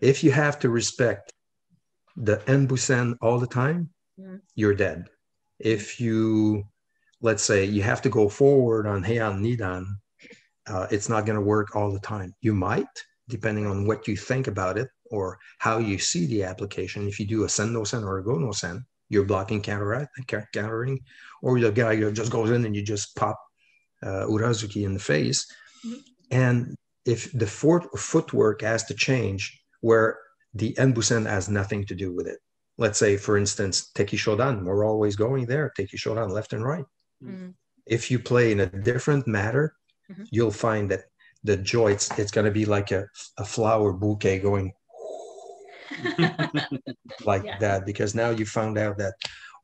[0.00, 1.32] if you have to respect
[2.16, 4.36] the enbusen all the time, yeah.
[4.54, 5.08] you're dead.
[5.58, 6.64] If you,
[7.20, 9.84] let's say, you have to go forward on Heian Nidan,
[10.68, 12.34] uh, it's not going to work all the time.
[12.40, 12.86] You might,
[13.28, 17.08] depending on what you think about it or how you see the application.
[17.08, 20.08] If you do a send sendo sen or a go no sen, you're blocking counter
[20.52, 21.00] countering,
[21.42, 23.38] or the guy just goes in and you just pop
[24.02, 25.46] uh, Urazuki in the face.
[25.86, 25.98] Mm-hmm.
[26.30, 26.76] And
[27.06, 30.18] if the footwork has to change, where
[30.54, 32.38] the enbusen has nothing to do with it.
[32.76, 36.84] Let's say, for instance, Tekki Shodan, we're always going there, Tekki Shodan left and right.
[37.22, 37.50] Mm-hmm.
[37.86, 39.74] If you play in a different matter,
[40.10, 40.24] mm-hmm.
[40.30, 41.04] you'll find that
[41.44, 43.06] the joints, it's going to be like a,
[43.38, 44.72] a flower bouquet going
[47.24, 47.58] like yeah.
[47.58, 49.14] that, because now you found out that,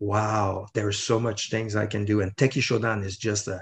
[0.01, 2.21] wow, there's so much things I can do.
[2.21, 3.61] And Tekki Shodan is just a,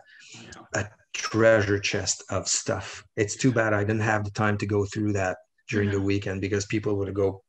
[0.74, 3.04] a treasure chest of stuff.
[3.16, 6.40] It's too bad I didn't have the time to go through that during the weekend
[6.40, 7.42] because people would go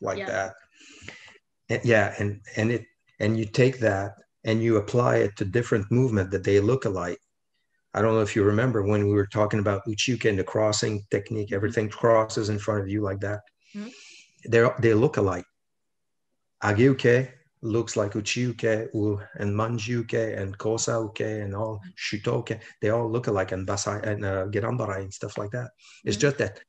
[0.00, 0.26] like yeah.
[0.26, 0.54] that.
[1.68, 2.84] And, yeah, and and it
[3.20, 4.12] and you take that
[4.44, 7.18] and you apply it to different movement that they look alike.
[7.94, 11.04] I don't know if you remember when we were talking about uchiuke and the crossing
[11.10, 11.56] technique, mm-hmm.
[11.56, 13.40] everything crosses in front of you like that.
[13.74, 13.88] Mm-hmm.
[14.48, 15.44] They they look alike.
[16.62, 17.30] Ageuke
[17.62, 18.88] looks like uchiuke
[19.36, 22.60] and Manjuke and kosauke and all shutouke.
[22.80, 25.70] They all look alike and bassai and uh, gedanbarai and stuff like that.
[26.04, 26.20] It's mm-hmm.
[26.20, 26.60] just that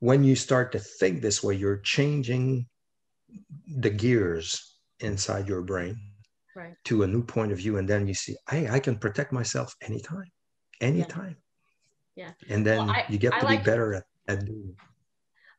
[0.00, 2.66] when you start to think this way, you're changing
[3.78, 5.96] the gears inside your brain
[6.56, 6.74] right.
[6.84, 7.76] to a new point of view.
[7.78, 10.30] And then you see, hey, I can protect myself anytime,
[10.80, 11.36] anytime.
[12.16, 12.32] Yeah.
[12.46, 12.54] yeah.
[12.54, 14.76] And then well, I, you get to be better at, at doing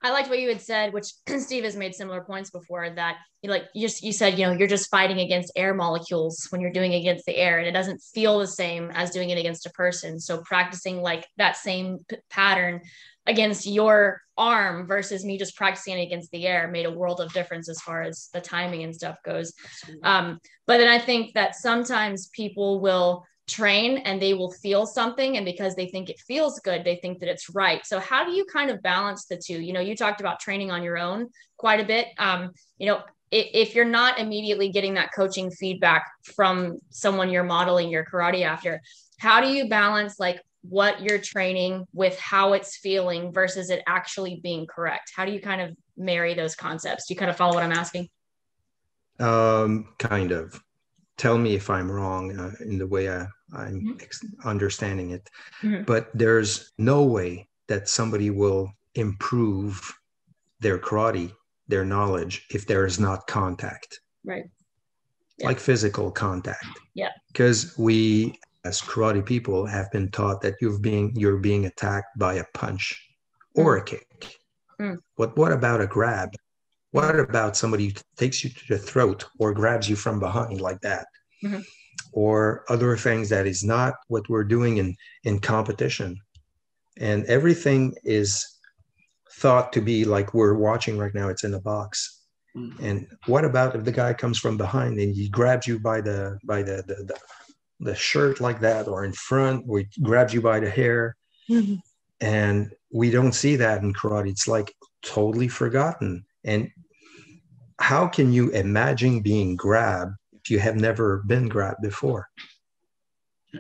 [0.04, 3.48] I liked what you had said, which Steve has made similar points before that you
[3.48, 6.62] know, like you just you said, you know, you're just fighting against air molecules when
[6.62, 9.66] you're doing against the air, and it doesn't feel the same as doing it against
[9.66, 10.20] a person.
[10.20, 12.82] So practicing like that same p- pattern
[13.28, 17.32] against your arm versus me just practicing it against the air made a world of
[17.34, 19.54] difference as far as the timing and stuff goes.
[20.02, 25.36] Um, but then I think that sometimes people will train and they will feel something
[25.36, 28.32] and because they think it feels good they think that it's right so how do
[28.32, 31.28] you kind of balance the two you know you talked about training on your own
[31.58, 33.02] quite a bit um, you know
[33.32, 38.46] if, if you're not immediately getting that coaching feedback from someone you're modeling your karate
[38.46, 38.82] after
[39.20, 44.40] how do you balance like what you're training with how it's feeling versus it actually
[44.42, 45.12] being correct?
[45.16, 47.08] How do you kind of marry those concepts?
[47.08, 48.10] Do you kind of follow what I'm asking?
[49.20, 50.62] Um, kind of.
[51.22, 53.92] Tell me if I'm wrong uh, in the way I, am mm-hmm.
[54.02, 55.30] ex- understanding it.
[55.62, 55.84] Mm-hmm.
[55.84, 59.80] But there's no way that somebody will improve
[60.62, 61.32] their karate,
[61.68, 64.00] their knowledge, if there is not contact.
[64.26, 64.46] Right.
[65.38, 65.46] Yeah.
[65.46, 66.66] Like physical contact.
[66.96, 67.10] Yeah.
[67.28, 72.34] Because we as karate people have been taught that you're being you're being attacked by
[72.34, 73.00] a punch
[73.54, 73.82] or mm.
[73.82, 74.40] a kick.
[74.80, 74.98] Mm.
[75.18, 76.32] What what about a grab?
[76.92, 80.82] What about somebody who takes you to the throat or grabs you from behind like
[80.82, 81.08] that?
[81.44, 81.62] Mm-hmm.
[82.14, 86.18] Or other things that is not what we're doing in, in competition.
[86.98, 88.46] And everything is
[89.32, 92.22] thought to be like we're watching right now, it's in a box.
[92.56, 92.84] Mm-hmm.
[92.84, 96.38] And what about if the guy comes from behind and he grabs you by the
[96.44, 97.18] by the the, the,
[97.80, 101.16] the shirt like that or in front or he grabs you by the hair?
[101.50, 101.76] Mm-hmm.
[102.20, 104.30] And we don't see that in karate.
[104.30, 106.26] It's like totally forgotten.
[106.44, 106.70] And
[107.80, 112.28] how can you imagine being grabbed if you have never been grabbed before?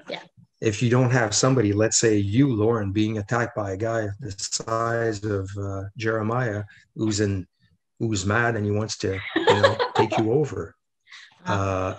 [0.07, 0.21] Yeah.
[0.61, 4.31] If you don't have somebody, let's say you, Lauren, being attacked by a guy the
[4.37, 6.63] size of uh, Jeremiah,
[6.95, 7.47] who's in,
[7.99, 10.75] who's mad and he wants to, you know, take you over.
[11.45, 11.95] Uh,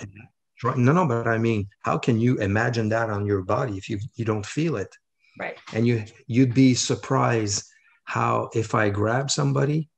[0.63, 3.99] no, no, but I mean, how can you imagine that on your body if you
[4.15, 4.95] you don't feel it?
[5.39, 5.59] Right.
[5.73, 7.65] And you you'd be surprised
[8.05, 9.89] how if I grab somebody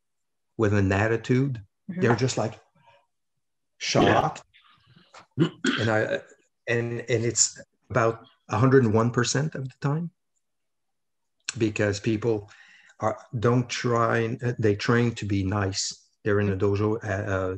[0.57, 2.01] with an attitude Mm-hmm.
[2.01, 2.61] They're just like
[3.79, 4.43] shocked.
[5.37, 5.49] Yeah.
[5.81, 6.21] and I
[6.67, 10.11] and and it's about 101% of the time
[11.59, 12.51] because people
[13.01, 17.57] are don't try they train to be nice they're in a dojo uh, uh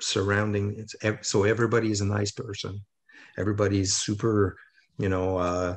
[0.00, 2.80] surrounding it's so everybody is a nice person
[3.38, 4.56] everybody's super
[4.98, 5.76] you know uh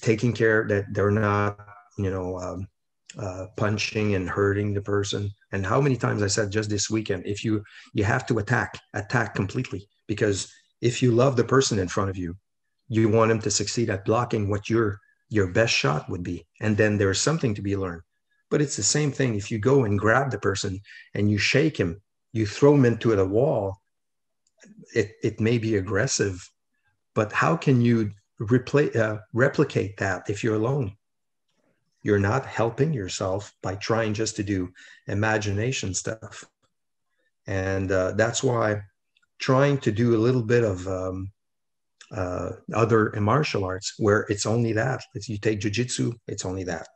[0.00, 1.58] taking care that they're not
[1.98, 2.66] you know um,
[3.18, 5.30] uh, punching and hurting the person.
[5.52, 8.78] And how many times I said just this weekend, if you you have to attack,
[8.94, 12.36] attack completely because if you love the person in front of you,
[12.88, 15.00] you want him to succeed at blocking what your
[15.30, 18.02] your best shot would be, and then there's something to be learned.
[18.50, 20.80] But it's the same thing if you go and grab the person
[21.14, 22.00] and you shake him,
[22.32, 23.80] you throw him into the wall.
[24.94, 26.36] It it may be aggressive,
[27.14, 30.96] but how can you replay, uh, replicate that if you're alone?
[32.04, 34.70] You're not helping yourself by trying just to do
[35.08, 36.44] imagination stuff.
[37.46, 38.82] And uh, that's why
[39.38, 41.32] trying to do a little bit of um,
[42.12, 45.02] uh, other martial arts where it's only that.
[45.14, 46.86] If you take jujitsu, it's only that.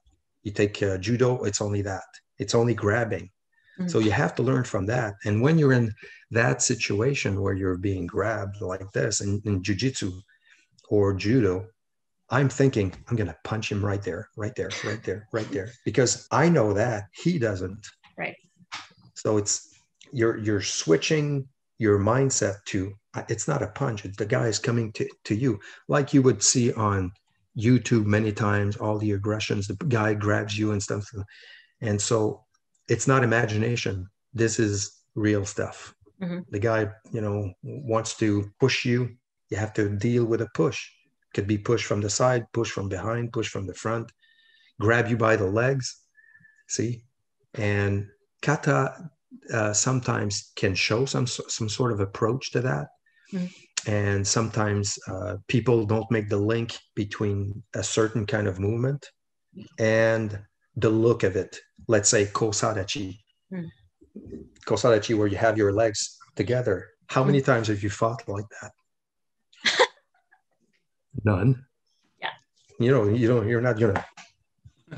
[0.42, 2.04] You take uh, judo, it's only that.
[2.38, 3.30] It's only grabbing.
[3.78, 3.88] Mm-hmm.
[3.88, 5.14] So you have to learn from that.
[5.24, 5.92] And when you're in
[6.32, 10.12] that situation where you're being grabbed like this in, in jujitsu
[10.90, 11.66] or judo,
[12.30, 15.70] I'm thinking I'm going to punch him right there, right there, right there, right there,
[15.84, 17.86] because I know that he doesn't.
[18.18, 18.36] Right.
[19.14, 19.80] So it's
[20.12, 24.92] you're you're switching your mindset to uh, it's not a punch; it's the guy's coming
[24.92, 27.12] to to you, like you would see on
[27.58, 28.76] YouTube many times.
[28.76, 31.08] All the aggressions, the guy grabs you and stuff,
[31.80, 32.44] and so
[32.88, 34.06] it's not imagination.
[34.34, 35.94] This is real stuff.
[36.20, 36.40] Mm-hmm.
[36.50, 39.16] The guy, you know, wants to push you.
[39.48, 40.90] You have to deal with a push
[41.34, 44.10] could be pushed from the side, push from behind, push from the front,
[44.80, 45.96] grab you by the legs.
[46.68, 47.02] See,
[47.54, 48.06] and
[48.42, 49.10] kata
[49.52, 52.88] uh, sometimes can show some some sort of approach to that,
[53.32, 53.46] mm-hmm.
[53.90, 59.10] and sometimes uh, people don't make the link between a certain kind of movement
[59.78, 60.38] and
[60.76, 61.58] the look of it.
[61.88, 63.18] Let's say kosadachi,
[63.52, 64.42] mm-hmm.
[64.66, 66.86] kosadachi, where you have your legs together.
[67.08, 67.52] How many mm-hmm.
[67.52, 68.72] times have you fought like that?
[71.24, 71.64] None.
[72.20, 72.28] Yeah.
[72.78, 73.48] You know, you don't.
[73.48, 74.04] You're not gonna.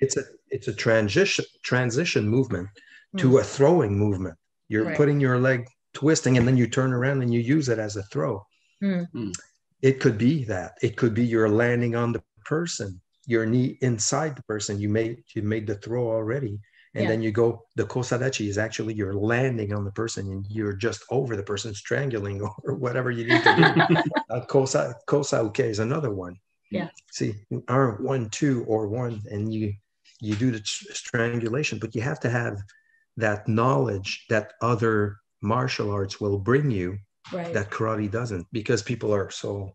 [0.00, 2.68] it's a it's a transition transition movement
[3.14, 3.20] mm.
[3.20, 4.36] to a throwing movement.
[4.68, 4.96] You're right.
[4.96, 8.02] putting your leg twisting, and then you turn around and you use it as a
[8.04, 8.44] throw.
[8.82, 9.32] Mm.
[9.82, 10.72] It could be that.
[10.82, 14.78] It could be you're landing on the person, your knee inside the person.
[14.78, 16.58] You made you made the throw already,
[16.94, 17.08] and yeah.
[17.10, 21.04] then you go the kosadachi is actually you're landing on the person and you're just
[21.10, 23.96] over the person strangling or whatever you need to do
[24.30, 26.36] uh, kosa kosauke is another one
[26.70, 27.34] yeah see
[27.68, 29.72] are one two or one and you
[30.20, 32.58] you do the strangulation but you have to have
[33.16, 36.98] that knowledge that other martial arts will bring you
[37.32, 37.52] right.
[37.54, 39.74] that karate doesn't because people are so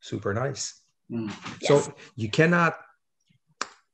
[0.00, 1.32] super nice mm.
[1.60, 1.84] yes.
[1.84, 2.78] so you cannot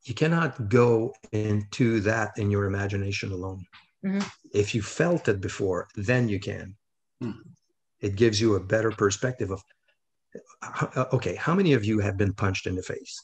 [0.07, 3.65] you cannot go into that in your imagination alone.
[4.05, 4.25] Mm-hmm.
[4.53, 6.75] If you felt it before, then you can.
[7.21, 7.35] Mm.
[7.99, 9.61] It gives you a better perspective of
[10.61, 13.21] uh, okay, how many of you have been punched in the face?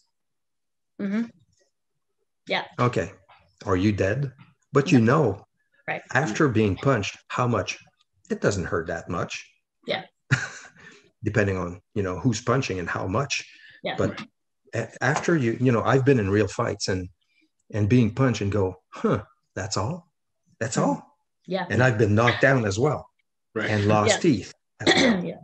[1.02, 1.24] Mm-hmm.
[2.48, 2.65] Yeah.
[2.80, 3.12] Okay.
[3.65, 4.32] Are you dead?
[4.74, 5.46] But you know,
[5.88, 6.02] right.
[6.13, 7.78] after being punched, how much?
[8.30, 9.48] It doesn't hurt that much.
[9.88, 10.04] Yeah.
[11.24, 13.48] Depending on, you know, who's punching and how much.
[13.84, 13.96] Yeah.
[13.98, 14.22] But
[15.01, 17.09] after you, you know, I've been in real fights and
[17.73, 19.23] and being punched and go, huh,
[19.55, 20.07] that's all?
[20.59, 21.17] That's all?
[21.47, 21.65] Yeah.
[21.69, 23.07] And I've been knocked down as well.
[23.55, 23.69] Right.
[23.69, 24.19] And lost Yeah.
[24.19, 24.53] teeth.
[24.81, 25.23] as well.
[25.25, 25.36] yeah.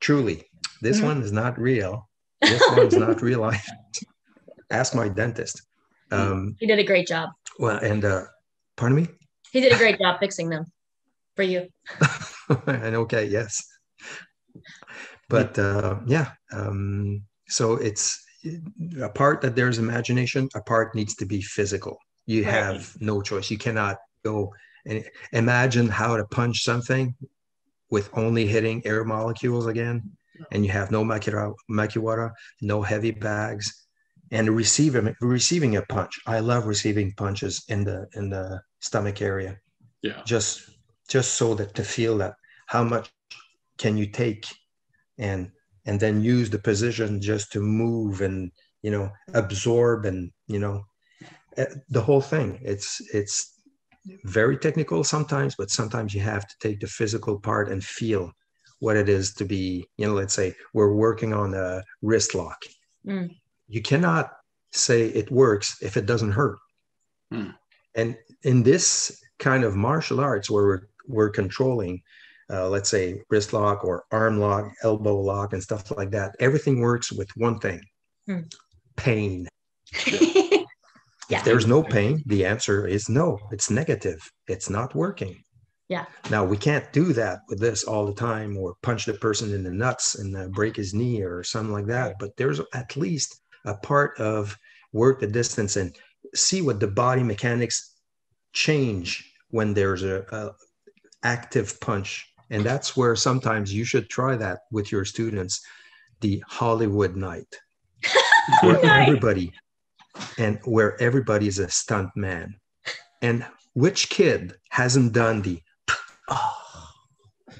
[0.00, 0.44] Truly,
[0.80, 1.04] this Mhm.
[1.04, 2.08] one is not real.
[2.40, 3.66] This one's not real life.
[4.70, 5.62] Ask my dentist.
[6.10, 7.30] Um, He did a great job.
[7.58, 8.24] well, and uh,
[8.76, 9.08] pardon me?
[9.52, 10.64] He did a great job fixing them
[11.36, 11.68] for you.
[12.66, 13.62] and okay, yes.
[15.28, 18.24] But uh, yeah, um, so it's
[19.00, 21.98] a part that there's imagination, a part needs to be physical.
[22.26, 22.52] You Right.
[22.52, 23.50] have no choice.
[23.50, 24.54] You cannot go
[24.86, 27.14] and imagine how to punch something
[27.90, 30.02] with only hitting air molecules again,
[30.52, 33.86] and you have no makiwara, no heavy bags,
[34.30, 36.20] and receiving receiving a punch.
[36.26, 39.58] I love receiving punches in the in the stomach area
[40.02, 40.22] Yeah.
[40.24, 40.70] just
[41.08, 42.34] just so that to feel that
[42.66, 43.10] how much
[43.78, 44.46] can you take
[45.18, 45.50] and
[45.88, 50.84] and then use the position just to move and you know absorb and you know
[51.56, 53.36] eh, the whole thing it's it's
[54.24, 58.30] very technical sometimes but sometimes you have to take the physical part and feel
[58.80, 62.60] what it is to be you know let's say we're working on a wrist lock
[63.06, 63.30] Mm.
[63.68, 64.26] you cannot
[64.72, 66.58] say it works if it doesn't hurt
[67.32, 67.50] Hmm.
[67.94, 68.88] and in this
[69.38, 72.02] kind of martial arts where we're, we're controlling
[72.50, 76.34] uh, let's say wrist lock or arm lock elbow lock and stuff like that.
[76.40, 77.80] Everything works with one thing
[78.26, 78.40] Hmm.
[78.96, 79.48] pain.
[81.30, 81.40] Yeah.
[81.40, 83.38] if there's no pain the answer is no.
[83.52, 84.18] It's negative.
[84.46, 85.36] It's not working.
[85.90, 86.04] Yeah.
[86.30, 89.62] now we can't do that with this all the time or punch the person in
[89.62, 92.16] the nuts and uh, break his knee or something like that.
[92.18, 94.56] But there's at least a part of
[94.92, 95.94] work the distance and
[96.34, 97.94] see what the body mechanics
[98.52, 100.50] change when there's a, a
[101.22, 105.60] active punch and that's where sometimes you should try that with your students
[106.20, 107.54] the hollywood night
[108.62, 109.08] where Nice.
[109.08, 109.52] everybody
[110.38, 112.54] and where everybody's a stunt man
[113.22, 115.60] and which kid hasn't done the
[116.28, 116.54] oh,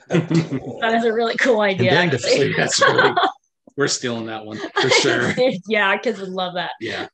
[0.09, 1.91] That is a really cool idea.
[1.91, 2.55] then the.
[2.57, 3.13] That's really,
[3.77, 5.35] we're stealing that one for sure.
[5.69, 6.73] yeah, kids would love that.
[6.81, 7.09] Yeah.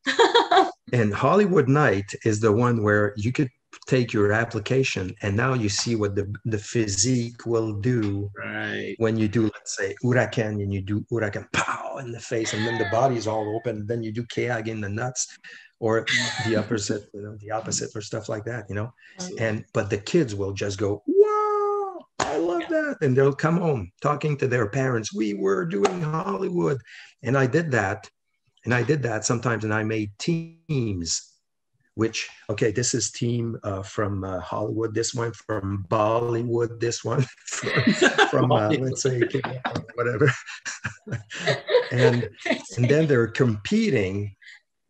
[0.93, 3.51] and hollywood night is the one where you could
[3.87, 8.95] take your application and now you see what the, the physique will do Right.
[8.99, 12.67] when you do let's say uraken and you do uraken pow in the face and
[12.67, 15.37] then the body's all open then you do keage in the nuts
[15.81, 16.05] or
[16.47, 18.93] the opposite you know the opposite or stuff like that you know?
[19.39, 23.91] And but the kids will just go wow i love that and they'll come home
[24.01, 26.79] talking to their parents we were doing hollywood
[27.23, 28.09] and i did that
[28.65, 31.34] and i did that sometimes and i made teams
[31.95, 37.23] which okay this is team uh, from uh, hollywood this one from bollywood this one
[37.47, 37.73] from,
[38.31, 39.23] from uh, let's say
[39.95, 40.31] whatever.
[41.93, 42.31] And
[42.77, 44.35] and then they're competing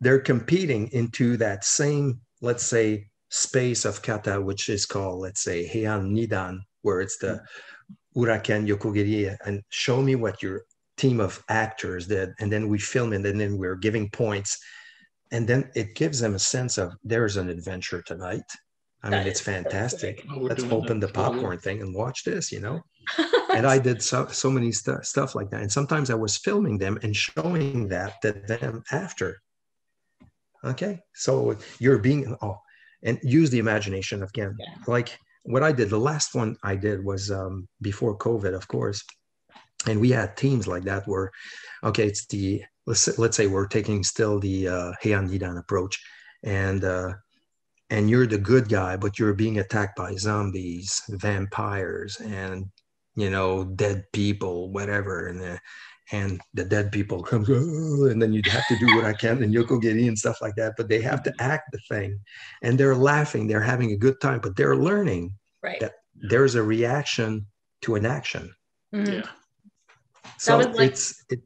[0.01, 5.69] they're competing into that same let's say space of kata which is called let's say
[5.69, 7.43] heian nidan where it's the
[8.17, 10.63] uraken yoko geri and show me what your
[10.97, 12.33] team of actors did.
[12.41, 14.59] And then we film it and then we're giving points
[15.33, 18.43] and then it gives them a sense of there's an adventure tonight
[19.03, 21.15] i mean That it's fantastic let's open the that.
[21.15, 21.25] Cool.
[21.25, 22.81] popcorn thing and watch this you know
[23.55, 25.61] and I did so, so many stu- stuff like that.
[25.61, 29.41] And sometimes I was filming them and showing that to them after.
[30.65, 32.57] Okay, so you're being oh,
[33.03, 34.57] and use the imagination again.
[34.59, 34.67] Yeah.
[34.87, 35.91] Like what I did.
[35.91, 39.03] The last one I did was um, before COVID, of course,
[39.87, 41.31] and we had teams like that where,
[41.83, 46.03] okay, it's the let's say, let's say we're taking still the uh, Heian Nidan approach,
[46.43, 47.13] and uh,
[47.91, 52.67] and you're the good guy, but you're being attacked by zombies, vampires, and
[53.17, 55.59] you know, dead people, whatever, and the
[56.13, 59.43] and the dead people come "Oh," and then you'd have to do what I can
[59.43, 60.75] and Yoko geri and stuff like that.
[60.77, 62.19] But they have to act the thing,
[62.63, 65.35] and they're laughing, they're having a good time, but they're learning.
[65.63, 65.81] right.
[65.81, 67.47] That- There's a reaction
[67.83, 68.55] to an action.
[68.95, 69.13] Mhm.
[69.15, 69.29] Yeah.
[70.39, 71.41] So that was like- it's it,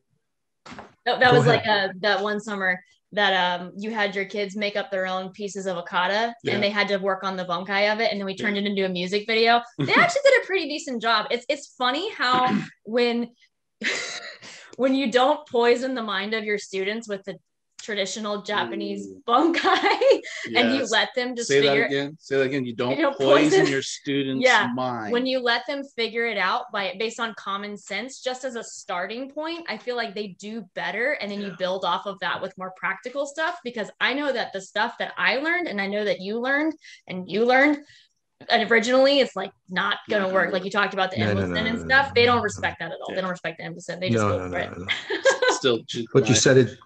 [1.06, 1.66] That, that was ahead.
[1.66, 2.78] like uh that one summer
[3.12, 6.52] that um you had your kids make up their own pieces of akata Yeah.
[6.54, 8.64] and they had to work on the bunkai of it and then we turned it
[8.66, 9.62] into a music video.
[9.78, 11.26] They actually did a pretty decent job.
[11.30, 12.54] It's it's funny how
[12.84, 13.30] when
[14.76, 17.36] when you don't poison the mind of your students with the
[17.88, 19.22] traditional Japanese Ooh.
[19.26, 20.22] bunkai yes.
[20.54, 22.18] and you let them just say figure that again.
[22.20, 22.66] Say that again.
[22.66, 24.70] You don't, you poison, poison your students' yeah.
[24.74, 25.10] mind.
[25.10, 28.62] When you let them figure it out by based on common sense, just as a
[28.62, 31.12] starting point, I feel like they do better.
[31.12, 31.46] And then yeah.
[31.46, 34.98] you build off of that with more practical stuff because I know that the stuff
[34.98, 36.74] that I learned and I know that you learned
[37.06, 37.78] and you learned
[38.50, 40.52] and originally it's like not gonna work.
[40.52, 42.12] Like you talked about the no, endless no, no, and stuff.
[42.14, 43.06] They don't respect that at all.
[43.08, 43.14] Yeah.
[43.14, 44.76] They don't respect the endless They just go for it.
[45.52, 45.80] Still,
[46.12, 46.78] but you uh, said it.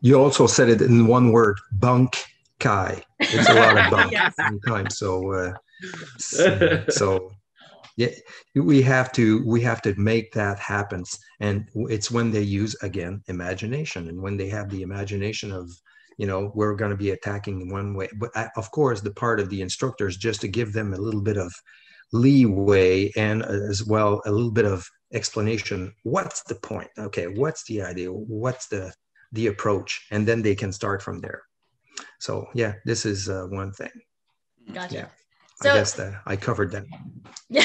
[0.00, 2.16] You also said it in one word, bunk
[2.58, 3.02] kai.
[3.18, 4.34] It's a lot of bunk yes.
[4.36, 4.98] sometimes.
[4.98, 7.30] So, uh, so
[7.96, 8.08] yeah,
[8.54, 11.04] we have to we have to make that happen.
[11.40, 15.70] And it's when they use again imagination, and when they have the imagination of
[16.20, 19.40] you know we're going to be attacking one way but I, of course the part
[19.40, 21.50] of the instructors just to give them a little bit of
[22.12, 27.80] leeway and as well a little bit of explanation what's the point okay what's the
[27.80, 28.92] idea what's the
[29.32, 31.42] the approach and then they can start from there
[32.18, 33.90] so yeah this is uh, one thing
[34.72, 35.06] gotcha yeah
[35.62, 36.84] so, I guess that I covered that.
[37.52, 37.64] Yeah.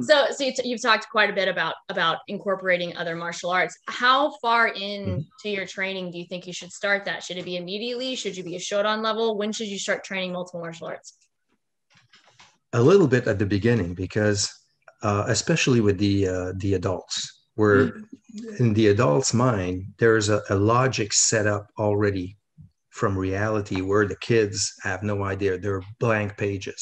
[0.00, 3.76] so, so you have talked quite a bit about about incorporating other martial arts.
[3.86, 5.48] How far into mm-hmm.
[5.48, 7.22] your training do you think you should start that?
[7.22, 8.16] Should it be immediately?
[8.16, 9.36] Should you be a Shodan level?
[9.36, 11.18] When should you start training multiple martial arts?
[12.72, 14.50] A little bit at the beginning, because
[15.02, 18.62] uh, especially with the uh, the adults, where mm-hmm.
[18.62, 22.28] in the adult's mind there's a, a logic set up already
[23.00, 25.58] from reality, where the kids have no idea.
[25.58, 26.80] They're blank pages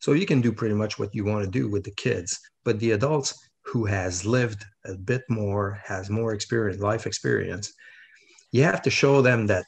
[0.00, 2.78] so you can do pretty much what you want to do with the kids, but
[2.78, 3.34] the adults
[3.64, 7.72] who has lived a bit more, has more experience, life experience,
[8.52, 9.66] you have to show them that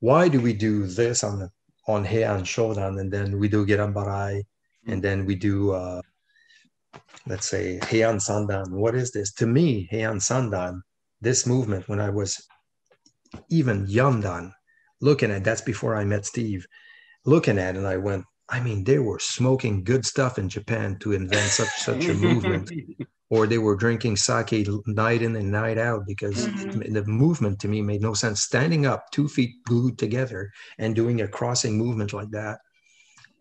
[0.00, 1.50] why do we do this on
[1.86, 4.42] on Heian Shodan and then we do Gedan Barai
[4.86, 6.00] and then we do uh,
[7.26, 8.70] let's say Heian Sandan.
[8.70, 9.32] What is this?
[9.34, 10.80] To me, Heian Sandan,
[11.20, 12.46] this movement when I was
[13.48, 14.52] even Yondan,
[15.00, 16.66] looking at that's before I met Steve,
[17.24, 20.98] looking at it, and I went, I mean, they were smoking good stuff in Japan
[21.00, 22.70] to invent such such a movement,
[23.30, 26.92] or they were drinking sake night in and night out because mm-hmm.
[26.92, 28.42] the movement to me made no sense.
[28.42, 32.58] Standing up, two feet glued together, and doing a crossing movement like that,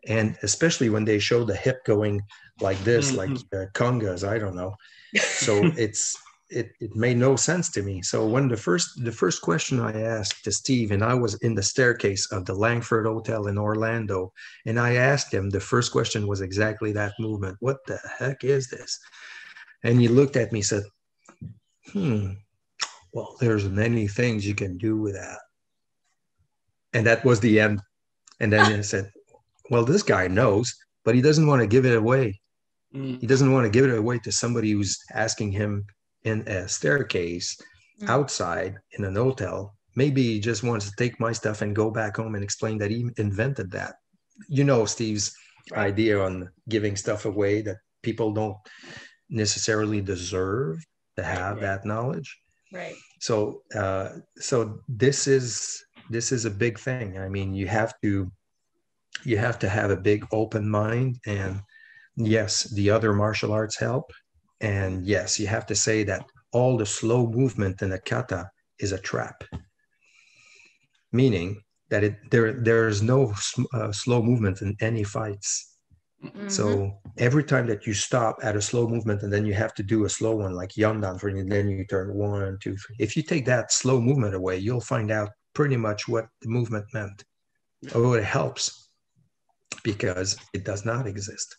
[0.07, 2.21] and especially when they show the hip going
[2.59, 3.33] like this, mm-hmm.
[3.33, 4.75] like uh, congas, I don't know.
[5.15, 6.17] So it's
[6.49, 8.01] it, it made no sense to me.
[8.01, 11.55] So when the first the first question I asked to Steve, and I was in
[11.55, 14.33] the staircase of the Langford Hotel in Orlando,
[14.65, 17.57] and I asked him, the first question was exactly that movement.
[17.59, 18.99] What the heck is this?
[19.83, 20.83] And he looked at me, said,
[21.91, 22.33] "Hmm,
[23.13, 25.39] well, there's many things you can do with that."
[26.93, 27.81] And that was the end.
[28.39, 29.11] And then he said,
[29.73, 32.39] "Well, this guy knows, but he doesn't want to give it away."
[32.95, 33.19] Mm.
[33.21, 35.85] He doesn't want to give it away to somebody who's asking him
[36.23, 37.57] in a staircase
[38.01, 38.07] mm.
[38.15, 42.17] outside in an hotel maybe he just wants to take my stuff and go back
[42.17, 43.95] home and explain that he invented that
[44.47, 45.35] you know steve's
[45.71, 45.87] right.
[45.87, 48.57] idea on giving stuff away that people don't
[49.29, 50.83] necessarily deserve
[51.15, 52.37] to have right, that knowledge
[52.71, 57.93] right so uh, so this is this is a big thing i mean you have
[58.01, 58.31] to
[59.23, 61.61] you have to have a big open mind and
[62.15, 64.11] yes the other martial arts help
[64.63, 68.49] and yes, you have to say that all the slow movement in a kata
[68.79, 69.43] is a trap,
[71.11, 73.33] meaning that it, there there is no
[73.73, 75.75] uh, slow movement in any fights.
[76.23, 76.47] Mm-hmm.
[76.47, 79.83] So every time that you stop at a slow movement and then you have to
[79.83, 82.95] do a slow one like Yondan for you, then you turn one, two, three.
[82.99, 86.85] If you take that slow movement away, you'll find out pretty much what the movement
[86.93, 87.25] meant.
[87.93, 88.82] Oh, it helps
[89.83, 91.57] because it does not exist.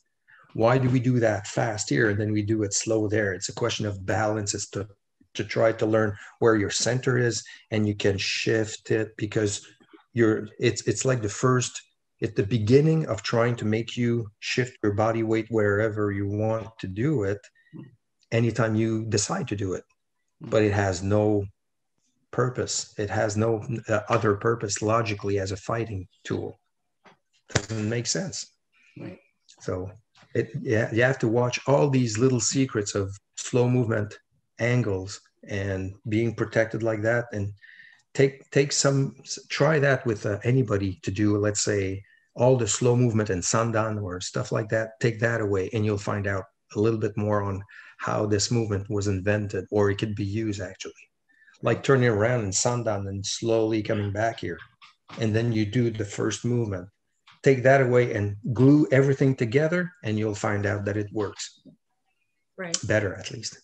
[0.55, 3.33] Why do we do that fast here and then we do it slow there?
[3.33, 4.89] It's a question of balance is to
[5.35, 9.67] to try to learn where your center is and you can shift it because
[10.13, 11.83] you're it's it's like the first
[12.23, 16.69] at the beginning of trying to make you shift your body weight wherever you want
[16.79, 17.41] to do it
[18.31, 19.83] anytime you decide to do it.
[20.41, 21.45] But it has no
[22.31, 22.95] purpose.
[22.97, 26.61] It has no uh, other purpose logically as a fighting tool
[27.49, 28.53] doesn't make sense.
[28.99, 29.19] Right.
[29.61, 29.91] so
[30.35, 34.19] it, yeah, you have to watch all these little secrets of slow movement
[34.59, 37.27] angles and being protected like that.
[37.33, 37.53] And
[38.15, 39.17] take take some
[39.49, 42.03] try that with uh, anybody to do let's say
[42.37, 44.99] all the slow movement and sandan or stuff like that.
[45.01, 47.63] Take that away and you'll find out a little bit more on
[47.99, 50.93] how this movement was invented or it could be used actually.
[51.63, 54.59] Like turning around in sandan and slowly coming back here.
[55.21, 56.89] And then you do the first movement
[57.45, 61.61] take that away and glue everything together and you'll find out that it works.
[62.57, 62.77] Right.
[62.85, 63.59] Better at least.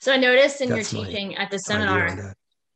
[0.00, 2.34] So i noticed in That's your teaching at the seminar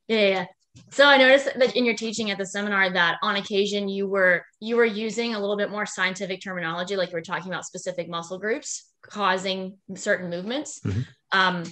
[0.08, 0.44] yeah, yeah
[0.90, 4.44] so i noticed that in your teaching at the seminar that on occasion you were
[4.60, 8.08] you were using a little bit more scientific terminology like you were talking about specific
[8.08, 10.80] muscle groups causing certain movements.
[10.80, 11.00] Mm-hmm.
[11.32, 11.64] um,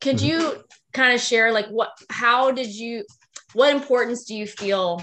[0.00, 0.26] could mm-hmm.
[0.26, 3.04] you kind of share like what how did you
[3.54, 5.02] what importance do you feel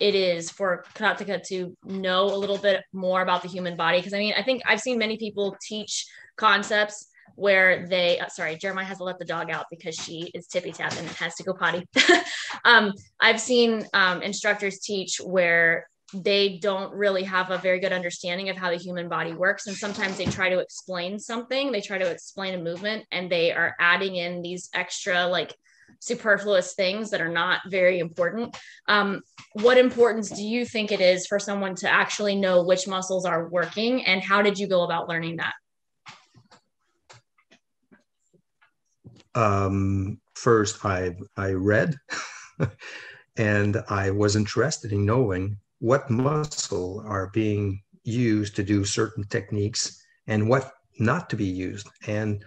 [0.00, 3.98] it is for karateka to know a little bit more about the human body.
[3.98, 8.56] Because i mean i think i've seen many people teach concepts where they uh, sorry
[8.56, 11.44] jeremiah has to let the dog out because she is tippy tap and has to
[11.44, 11.86] go potty.
[12.64, 18.48] Um, i've seen um, instructors teach where they don't really have a very good understanding
[18.48, 19.66] of how the human body works.
[19.66, 23.52] And sometimes they try to explain something they try to explain a movement and they
[23.52, 25.54] are adding in these extra like
[26.00, 28.56] superfluous things that are not very important.
[28.86, 29.22] Um,
[29.54, 33.48] what importance do you think it is for someone to actually know which muscles are
[33.48, 35.54] working, and how did you go about learning that?
[39.34, 41.96] Um, first, I I read,
[43.36, 50.02] and I was interested in knowing what muscle are being used to do certain techniques
[50.26, 52.44] and what not to be used, and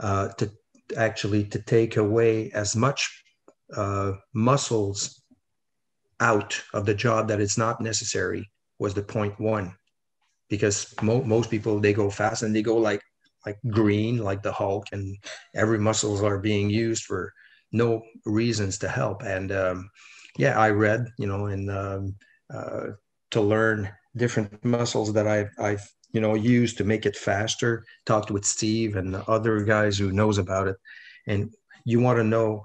[0.00, 0.50] uh, to
[0.96, 3.24] actually to take away as much
[3.76, 5.22] uh, muscles
[6.20, 9.74] out of the job that it's not necessary was the point one.
[10.48, 13.02] Because mo- most people they go fast and they go like
[13.46, 15.16] like green like the hulk and
[15.54, 17.32] every muscles are being used for
[17.72, 19.22] no reasons to help.
[19.22, 19.90] And um,
[20.38, 22.14] yeah i read you know and um,
[22.52, 22.88] uh,
[23.30, 27.84] to learn different muscles that i've i've you know use to make it faster.
[28.06, 30.76] Talked with steve and the other guys who knows about it.
[31.26, 31.52] And
[31.84, 32.62] you want to know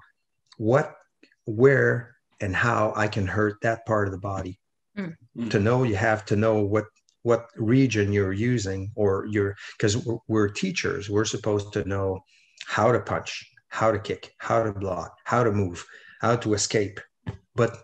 [0.58, 0.94] what
[1.46, 4.60] where and how i can hurt that part of the body.
[4.96, 5.50] Mm.
[5.50, 6.86] to know you have to know what
[7.22, 11.08] what region you're using or you're because we're, we're teachers.
[11.08, 12.20] We're supposed to know
[12.66, 15.84] how to punch how to kick how to block how to move
[16.20, 17.00] how to escape.
[17.54, 17.76] But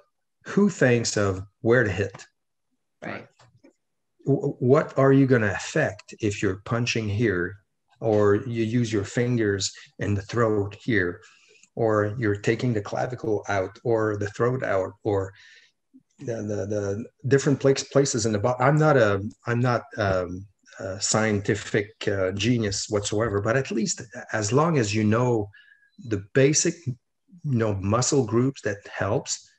[0.44, 2.26] who thinks of where to hit?
[3.02, 3.28] Right
[4.24, 7.56] what are you going to affect if you're punching here
[8.00, 11.20] or you use your fingers in the throat here
[11.74, 15.32] or you're taking the clavicle out or the throat out or
[16.20, 20.46] the, the, the different places in the body i'm not a i'm not um,
[20.78, 24.02] a scientific uh, genius whatsoever but at least
[24.32, 25.48] as long as you know
[26.06, 26.96] the basic you
[27.44, 29.50] know muscle groups that helps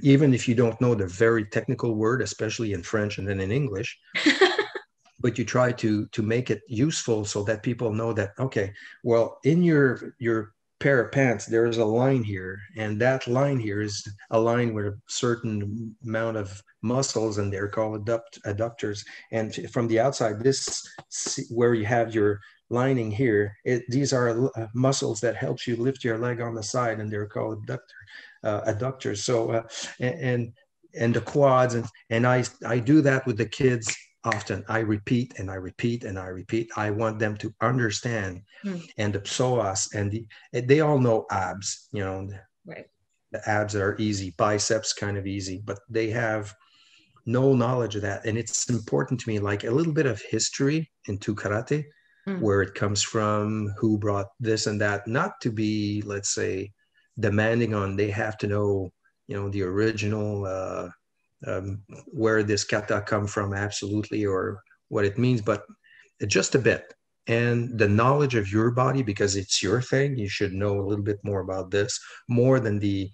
[0.00, 3.52] even if you don't know the very technical word, especially in French and then in
[3.52, 3.98] English,
[5.20, 8.72] but you try to to make it useful so that people know that okay,
[9.02, 13.58] well, in your your pair of pants, there is a line here, and that line
[13.58, 19.04] here is a line with a certain amount of muscles, and they're called adduct, adductors.
[19.30, 20.84] And from the outside, this
[21.50, 26.02] where you have your lining here, it, these are uh, muscles that helps you lift
[26.02, 28.02] your leg on the side, and they're called adductor
[28.44, 29.18] adductors.
[29.18, 29.62] So uh,
[30.00, 30.52] and
[30.94, 34.64] and the quads and and I I do that with the kids often.
[34.68, 36.70] I repeat and I repeat and I repeat.
[36.76, 38.76] I want them to understand hmm.
[38.98, 41.88] and the psoas and the they all know abs.
[41.92, 42.28] You know,
[42.66, 42.86] right.
[43.32, 46.54] The abs are easy, biceps kind of easy, but they have
[47.24, 48.26] no knowledge of that.
[48.26, 51.84] And it's important to me, like a little bit of history into karate,
[52.28, 52.40] mm.
[52.40, 56.72] where it comes from, who brought this and that, not to be, let's say,
[57.18, 58.90] demanding on they have to know
[59.28, 60.88] you know the original uh,
[61.46, 65.64] um, where this kata come from absolutely or what it means but
[66.26, 66.94] just a bit.
[67.28, 71.04] And the knowledge of your body because it's your thing you should know a little
[71.04, 71.98] bit more about this
[72.28, 73.10] more than the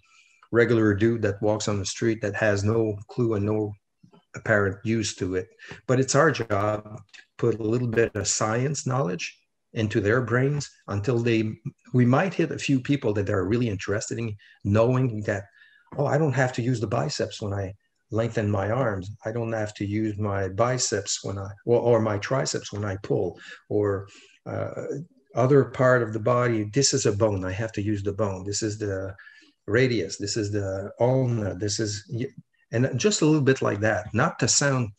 [0.50, 3.74] regular dude that walks on the street that has no clue and no
[4.34, 5.48] apparent use to it.
[5.86, 7.02] But it's our job to
[7.36, 9.38] put a little bit of science knowledge
[9.74, 11.52] into their brains until they
[11.92, 15.44] we might hit a few people that are really interested in knowing that
[15.98, 17.72] oh i don't have to use the biceps when i
[18.10, 19.10] lengthen my arms.
[19.24, 22.96] I don't have to use my biceps when i or, or my triceps when i
[23.02, 23.38] pull
[23.68, 24.08] or
[24.46, 24.84] uh,
[25.34, 26.64] other part of the body.
[26.72, 27.44] This is a bone.
[27.44, 28.44] I have to use the bone.
[28.44, 29.14] This is the
[29.66, 30.16] radius.
[30.16, 31.54] This is the ulna.
[31.54, 32.10] This is
[32.72, 34.12] and just a little bit like that.
[34.14, 34.90] Not to sound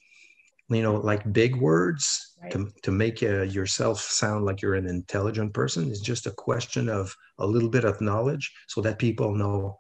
[0.70, 2.52] you know like big words right.
[2.52, 6.90] to, to make uh, yourself sound like you're an intelligent person it's just a question
[6.90, 9.78] of a little bit of knowledge so that people know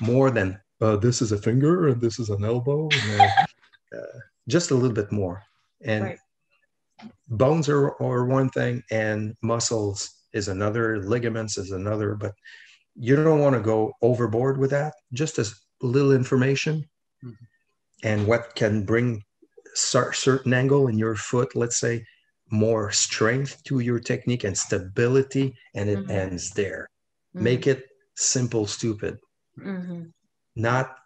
[0.00, 4.18] more than uh, this is a finger and this is an elbow and, uh, uh
[4.48, 5.42] just a little bit more
[5.84, 6.18] and right.
[7.28, 12.34] bones are, are one thing and muscles is another ligaments is another but
[12.94, 16.84] you don't want to go overboard with that just as little information
[17.24, 17.44] mm-hmm.
[18.02, 19.22] and what can bring
[19.74, 22.04] certain angle in your foot, let's say,
[22.50, 26.10] more strength to your technique and stability, and it mm-hmm.
[26.10, 26.88] ends there.
[27.34, 27.44] Mm-hmm.
[27.44, 29.18] Make it simple, stupid.
[29.58, 30.04] Mm-hmm.
[30.56, 30.96] not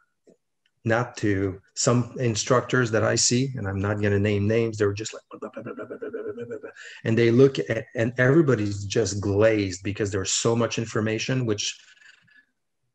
[0.84, 4.78] not to some instructors that I see, and I'm not going to name names.
[4.78, 5.84] They're just like, blah, blah, blah,
[7.04, 11.76] and they look at, and everybody's just glazed because there's so much information, which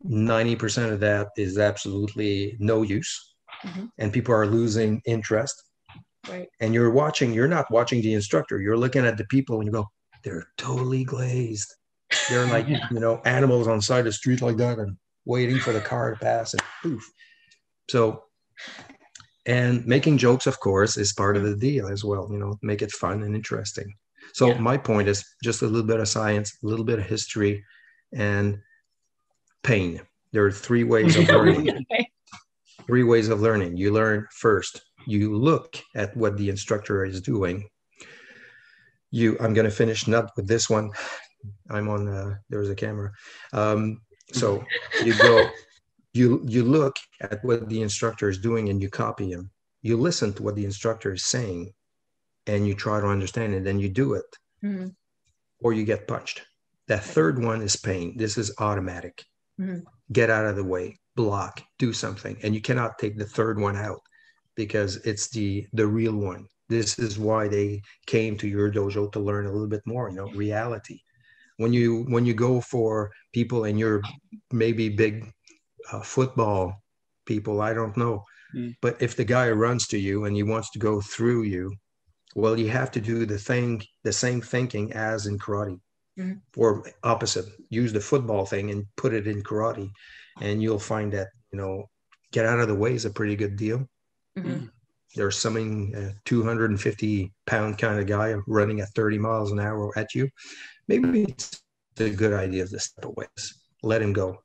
[0.05, 3.30] 90% of that is absolutely no use,
[3.63, 3.85] mm-hmm.
[3.97, 5.63] and people are losing interest.
[6.29, 6.47] Right.
[6.59, 9.71] And you're watching, you're not watching the instructor, you're looking at the people, and you
[9.71, 9.87] go,
[10.23, 11.73] they're totally glazed.
[12.29, 15.57] They're like, you know, animals on the side of the street like that, and waiting
[15.57, 17.11] for the car to pass, and poof
[17.91, 18.23] so,
[19.45, 22.29] and making jokes, of course, is part of the deal as well.
[22.31, 23.93] You know, make it fun and interesting.
[24.33, 24.59] So yeah.
[24.59, 27.65] my point is just a little bit of science, a little bit of history,
[28.13, 28.59] and
[29.61, 30.01] pain.
[30.31, 31.85] There are three ways of learning.
[32.87, 33.77] Three ways of learning.
[33.77, 34.81] You learn first.
[35.07, 37.67] You look at what the instructor is doing.
[39.09, 40.91] You, I'm going to finish not with this one.
[41.69, 42.07] I'm on.
[42.07, 43.11] Uh, there's a camera.
[43.51, 44.01] Um,
[44.31, 44.63] so
[45.03, 45.49] you go
[46.13, 49.49] you you look at what the instructor is doing and you copy him
[49.81, 51.73] you listen to what the instructor is saying
[52.47, 54.87] and you try to understand it and you do it mm-hmm.
[55.61, 56.41] or you get punched
[56.87, 59.25] that third one is pain this is automatic
[59.59, 59.79] mm-hmm.
[60.11, 63.75] Get out of the way block do something and you cannot take the third one
[63.75, 64.01] out
[64.55, 69.19] because it's the the real one this is why they came to your dojo to
[69.19, 70.99] learn a little bit more you know reality
[71.57, 74.01] when you when you go for people and you're
[74.51, 75.31] maybe big
[75.91, 76.81] uh, football
[77.25, 77.61] people.
[77.61, 78.23] I don't know.
[78.55, 78.75] Mm.
[78.81, 81.73] But if the guy runs to you and he wants to go through you,
[82.35, 85.79] well, you have to do the thing, the same thinking as in karate,
[86.17, 86.33] mm-hmm.
[86.55, 87.45] or opposite.
[87.69, 89.89] Use the football thing and put it in karate,
[90.41, 91.89] and you'll find that you know,
[92.31, 93.87] get out of the way is a pretty good deal.
[94.37, 94.65] Mm-hmm.
[95.15, 100.15] There's something a 250 pound kind of guy running at 30 miles an hour at
[100.15, 100.29] you.
[100.87, 101.61] Maybe it's
[101.99, 103.25] a good idea to step away.
[103.83, 104.41] Let him go.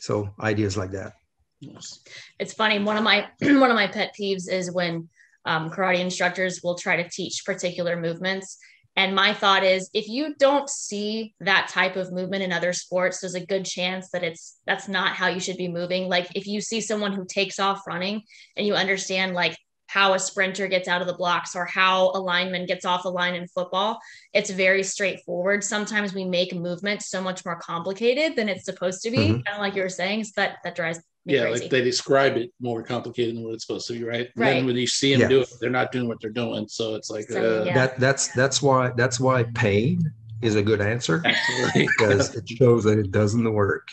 [0.00, 1.12] So ideas like that.
[1.60, 2.00] Yes.
[2.38, 2.78] It's funny.
[2.80, 5.08] One of my one of my pet peeves is when
[5.44, 8.58] um, karate instructors will try to teach particular movements.
[8.96, 13.20] And my thought is, if you don't see that type of movement in other sports,
[13.20, 16.08] there's a good chance that it's that's not how you should be moving.
[16.08, 18.22] Like if you see someone who takes off running
[18.56, 19.56] and you understand like
[19.90, 23.10] how a sprinter gets out of the blocks or how a lineman gets off the
[23.10, 23.98] line in football.
[24.32, 25.64] It's very straightforward.
[25.64, 29.40] Sometimes we make movement so much more complicated than it's supposed to be, mm-hmm.
[29.40, 30.24] kind of like you were saying.
[30.24, 31.62] So that that drives yeah, crazy.
[31.62, 34.20] like they describe it more complicated than what it's supposed to be, right?
[34.20, 34.54] And right.
[34.54, 35.28] then when you see them yeah.
[35.28, 36.66] do it, they're not doing what they're doing.
[36.68, 37.74] So it's like uh, yeah.
[37.74, 38.00] that.
[38.00, 40.02] That's that's why that's why pain
[40.42, 41.22] is a good answer
[41.74, 43.88] because it shows that it doesn't work.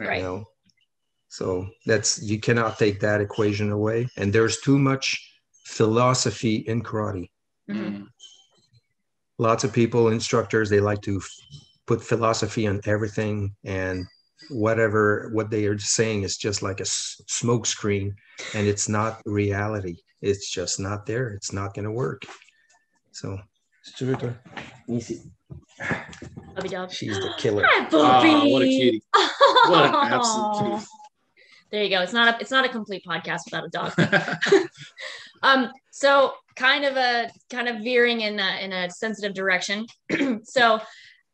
[0.00, 0.18] Right.
[0.18, 0.44] You know?
[1.28, 4.08] So that's you cannot take that equation away.
[4.16, 5.32] And there's too much
[5.64, 7.30] philosophy in karate.
[7.70, 8.04] Mm-hmm.
[9.38, 11.30] Lots of people, instructors, they like to f-
[11.86, 14.04] put philosophy on everything and
[14.50, 18.14] whatever what they are saying is just like a s- smoke screen
[18.54, 19.96] and it's not reality.
[20.20, 21.30] It's just not there.
[21.30, 22.22] It's not going to work.
[23.12, 23.38] So
[26.90, 27.64] she's the killer.
[27.66, 29.02] Hi, oh, what a cutie.
[29.66, 30.86] What an absolute cutie.
[31.70, 32.00] There you go.
[32.00, 33.92] It's not a it's not a complete podcast without a dog.
[35.42, 39.86] um, so kind of a kind of veering in a, in a sensitive direction.
[40.44, 40.80] so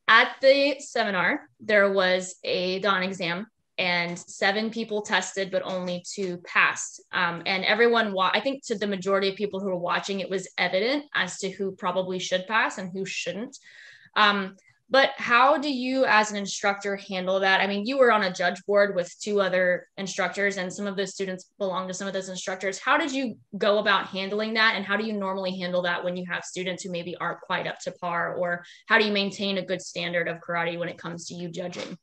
[0.08, 3.46] at the seminar, there was a Dan exam
[3.78, 7.02] and seven people tested, but only two passed.
[7.12, 10.30] Um, and everyone, wa- I think to the majority of people who were watching, it
[10.30, 13.58] was evident as to who probably should pass and who shouldn't.
[14.16, 14.56] Um,
[14.90, 17.60] but how do you, as an instructor, handle that?
[17.60, 20.96] I mean, you were on a judge board with two other instructors, and some of
[20.96, 22.78] those students belong to some of those instructors.
[22.78, 24.74] How did you go about handling that?
[24.76, 27.66] And how do you normally handle that when you have students who maybe aren't quite
[27.66, 28.34] up to par?
[28.34, 31.48] Or how do you maintain a good standard of karate when it comes to you
[31.48, 31.96] judging?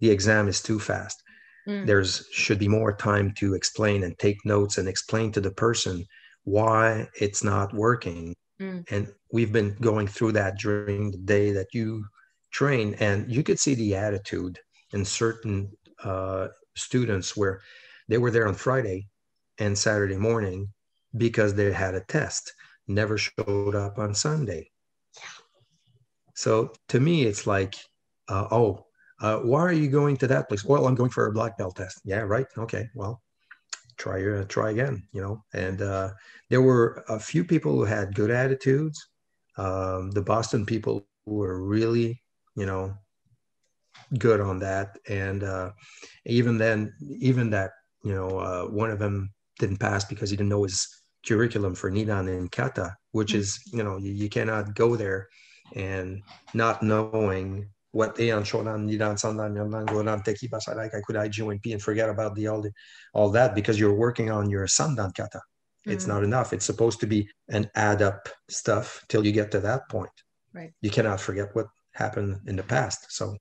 [0.00, 1.22] The exam is too fast.
[1.68, 1.86] Mm.
[1.86, 6.06] There's should be more time to explain and take notes and explain to the person
[6.44, 8.34] why it's not working.
[8.60, 8.90] Mm.
[8.90, 12.04] And we've been going through that during the day that you
[12.52, 14.58] train and you could see the attitude
[14.92, 15.70] in certain
[16.04, 17.60] uh, students where
[18.08, 19.06] they were there on friday
[19.58, 20.68] and saturday morning
[21.16, 22.52] because they had a test
[22.88, 24.68] never showed up on sunday.
[26.34, 27.74] So to me it's like
[28.28, 28.86] uh, oh
[29.20, 30.64] uh, why are you going to that place?
[30.64, 32.00] Well i'm going for a black belt test.
[32.04, 32.46] Yeah right.
[32.56, 33.22] Okay well
[33.98, 35.44] try uh, try again you know?
[35.54, 36.10] And uh,
[36.50, 38.98] there were a few people who had good attitudes.
[39.58, 42.21] Um, the boston people were really
[42.56, 42.94] you know,
[44.18, 44.98] good on that.
[45.08, 45.70] And uh,
[46.26, 47.70] even then, even that,
[48.04, 50.88] you know, uh, one of them didn't pass because he didn't know his
[51.26, 53.40] curriculum for Nidan and Kata, which mm-hmm.
[53.40, 55.28] is, you know, you, you cannot go there
[55.74, 56.22] and
[56.54, 61.82] not knowing what Heian Shodan Nidan Sandan Yondan Godan Tekki Basarai Kanku Dai P and
[61.82, 62.72] forget about the all the,
[63.12, 65.40] all that because you're working on your Sandan kata.
[65.84, 66.12] It's mm-hmm.
[66.12, 66.52] not enough.
[66.52, 70.10] It's supposed to be an add up stuff till you get to that point.
[70.54, 70.72] Right.
[70.80, 73.12] You cannot forget what happened in the past.
[73.12, 73.36] So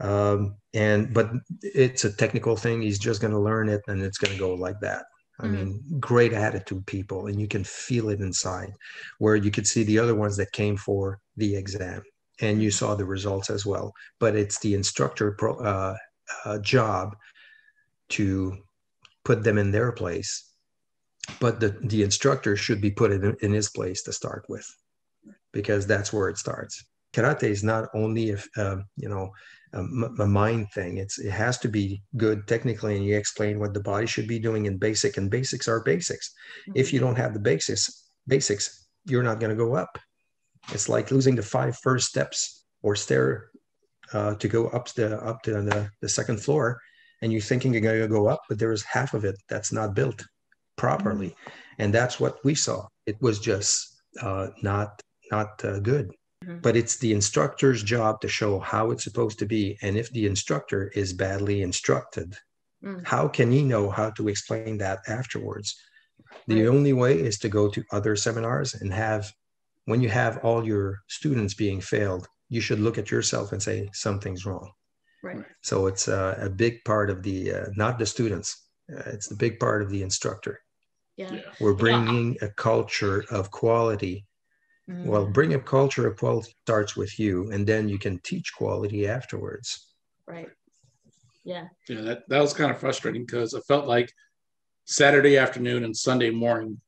[0.00, 1.30] um, and but
[1.62, 2.80] it's a technical thing.
[2.80, 5.04] He's just gonna learn it and it's gonna go like that.
[5.38, 5.54] I mm-hmm.
[5.54, 8.72] mean, great attitude people, and you can feel it inside.
[9.18, 12.02] Where you could see the other ones that came for the exam,
[12.40, 13.92] and you saw the results as well.
[14.18, 15.96] But it's the instructor pro, uh,
[16.44, 17.16] uh, job
[18.10, 18.56] to
[19.24, 20.46] put them in their place.
[21.38, 24.66] But the, the instructor should be put in, in his place to start with,
[25.52, 26.84] because that's where it starts.
[27.12, 29.30] Karate is not only if uh, you know
[29.72, 30.98] a, mind thing.
[30.98, 34.38] It's it has to be good technically, and you explain what the body should be
[34.38, 36.32] doing in basic, and basics are basics.
[36.68, 36.72] Mm-hmm.
[36.78, 39.98] If you don't have the basics, basics, you're not going to go up.
[40.72, 43.50] It's like losing the five first steps or stair
[44.12, 46.80] uh, to go up the up to the, the second floor,
[47.22, 49.72] and you're thinking you're going to go up, but there is half of it that's
[49.72, 50.24] not built
[50.76, 51.82] properly, mm-hmm.
[51.82, 52.86] and that's what we saw.
[53.06, 55.00] It was just uh, not
[55.30, 56.10] not uh, good.
[56.44, 56.60] Mm-hmm.
[56.60, 59.78] But it's the instructor's job to show how it's supposed to be.
[59.82, 62.34] And if the instructor is badly instructed,
[62.82, 63.06] mm.
[63.06, 65.78] how can he know how to explain that afterwards?
[66.46, 66.74] The right.
[66.74, 69.30] only way is to go to other seminars and have,
[69.84, 73.90] when you have all your students being failed, you should look at yourself and say,
[73.92, 74.72] something's wrong.
[75.22, 75.44] Right.
[75.62, 79.36] So it's uh, a big part of the, uh, not the students, uh, it's the
[79.36, 80.62] big part of the instructor.
[81.16, 81.40] Yeah.
[81.60, 82.46] We're bringing yeah.
[82.46, 84.24] a culture of quality
[84.88, 85.06] Mm.
[85.06, 89.08] Well, bring up culture of quality starts with you, and then you can teach quality
[89.08, 89.94] afterwards.
[90.26, 90.48] Right.
[91.44, 91.68] Yeah.
[91.88, 94.12] Yeah, that, that was kind of frustrating because I felt like
[94.84, 96.80] Saturday afternoon and Sunday morning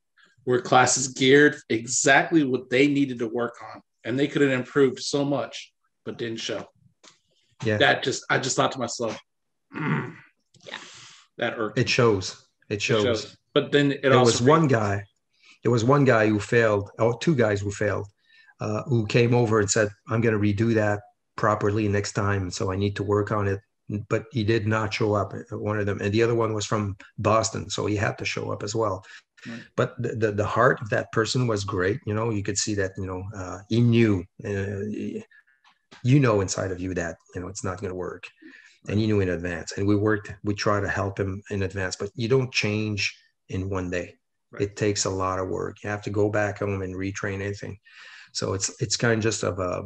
[0.44, 3.80] were classes geared exactly what they needed to work on.
[4.04, 5.72] And they could have improved so much,
[6.04, 6.66] but didn't show.
[7.64, 7.76] Yeah.
[7.76, 9.16] That just I just thought to myself,
[9.74, 10.14] mm,
[10.66, 10.78] yeah.
[11.38, 11.78] That irked.
[11.78, 12.44] It shows.
[12.68, 13.04] It shows.
[13.04, 13.36] It shows.
[13.54, 15.04] But then it there was one guy
[15.62, 18.06] there was one guy who failed, or two guys who failed,
[18.60, 21.00] uh, who came over and said, "I'm going to redo that
[21.36, 23.60] properly next time, so I need to work on it."
[24.08, 25.34] But he did not show up.
[25.34, 28.24] Uh, one of them, and the other one was from Boston, so he had to
[28.24, 29.04] show up as well.
[29.46, 29.60] Right.
[29.76, 31.98] But the, the, the heart of that person was great.
[32.06, 32.92] You know, you could see that.
[32.96, 34.24] You know, uh, he knew.
[34.44, 35.22] Uh,
[36.02, 38.24] you know inside of you that you know it's not going to work
[38.88, 41.96] and he knew in advance and we worked we try to help him in advance
[41.96, 43.16] but you don't change
[43.48, 44.14] in one day
[44.52, 44.62] Right.
[44.62, 45.76] It takes a lot of work.
[45.82, 47.78] You have to go back home and retrain anything.
[48.32, 49.84] So it's it's kind of just of a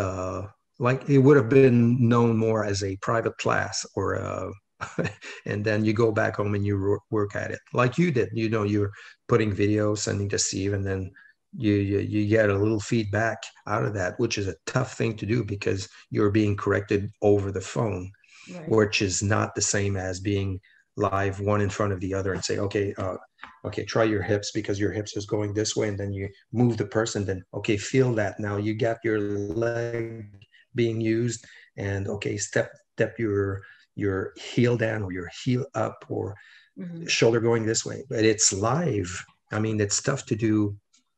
[0.00, 0.46] uh,
[0.78, 4.50] like it would have been known more as a private class or a,
[5.46, 8.28] and then you go back home and you work at it like you did.
[8.32, 8.90] You know, you're
[9.28, 11.10] putting videos, sending to Steve, and then
[11.56, 15.16] you, you you get a little feedback out of that, which is a tough thing
[15.16, 18.10] to do because you're being corrected over the phone,
[18.52, 18.68] right.
[18.68, 20.60] which is not the same as being
[20.96, 23.16] live one in front of the other and say, okay, uh,
[23.64, 26.76] okay, try your hips because your hips is going this way, and then you move
[26.76, 27.24] the person.
[27.24, 28.56] Then okay, feel that now.
[28.56, 30.26] You got your leg
[30.74, 31.44] being used,
[31.76, 33.62] and okay, step step your
[33.96, 36.34] your heel down or your heel up or
[36.78, 37.06] mm-hmm.
[37.06, 38.04] shoulder going this way.
[38.08, 39.24] But it's live.
[39.52, 40.76] I mean, it's tough to do.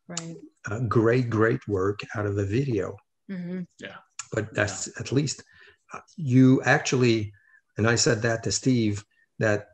[0.08, 0.36] Right.
[0.70, 2.96] Uh, great, great work out of a video.
[3.30, 3.62] Mm-hmm.
[3.78, 3.96] Yeah.
[4.32, 4.92] But that's yeah.
[5.00, 5.42] at least
[5.92, 7.32] uh, you actually,
[7.76, 9.04] and I said that to Steve
[9.38, 9.68] that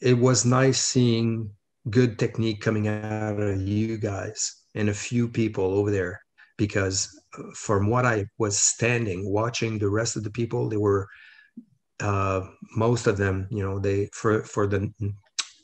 [0.00, 1.50] it was nice seeing
[1.90, 6.20] good technique coming out of you guys and a few people over there
[6.56, 11.08] because uh, from what I was standing watching the rest of the people, they were
[12.00, 12.42] uh,
[12.76, 14.92] most of them, you know, they for for the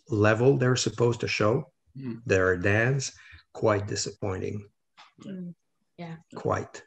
[0.09, 2.21] level they're supposed to show mm.
[2.27, 3.13] their dance,
[3.53, 4.67] quite disappointing.
[5.25, 5.55] Mm.
[5.99, 6.83] Yeah, quite.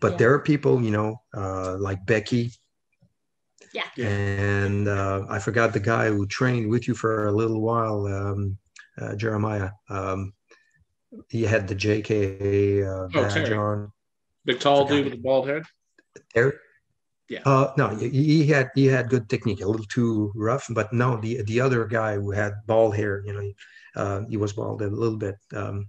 [0.00, 0.18] But yeah.
[0.18, 2.52] there are people, you know, uh, like Becky,
[3.96, 4.06] yeah.
[4.06, 8.58] And uh, I forgot the guy who trained with you for a little while, um,
[9.00, 9.70] uh, Jeremiah.
[9.88, 10.32] Um,
[11.28, 13.92] he had the JK uh, oh, badge on.
[14.44, 15.64] Big tall dude with the bald head.
[16.34, 16.60] There.
[17.28, 17.40] Yeah.
[17.44, 19.60] Uh, no, he had he had good technique.
[19.60, 23.32] A little too rough, but no, the the other guy who had bald hair, you
[23.32, 23.52] know,
[24.00, 25.34] uh, he was bald a little bit.
[25.52, 25.88] Um,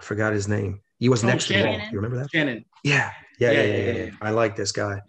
[0.00, 0.80] I forgot his name.
[0.98, 1.74] He was oh, next Shannon.
[1.74, 1.92] to bald.
[1.92, 2.30] You remember that?
[2.32, 2.64] Shannon.
[2.82, 3.12] Yeah.
[3.38, 4.10] Yeah, yeah, yeah, yeah, yeah.
[4.20, 5.00] I like this guy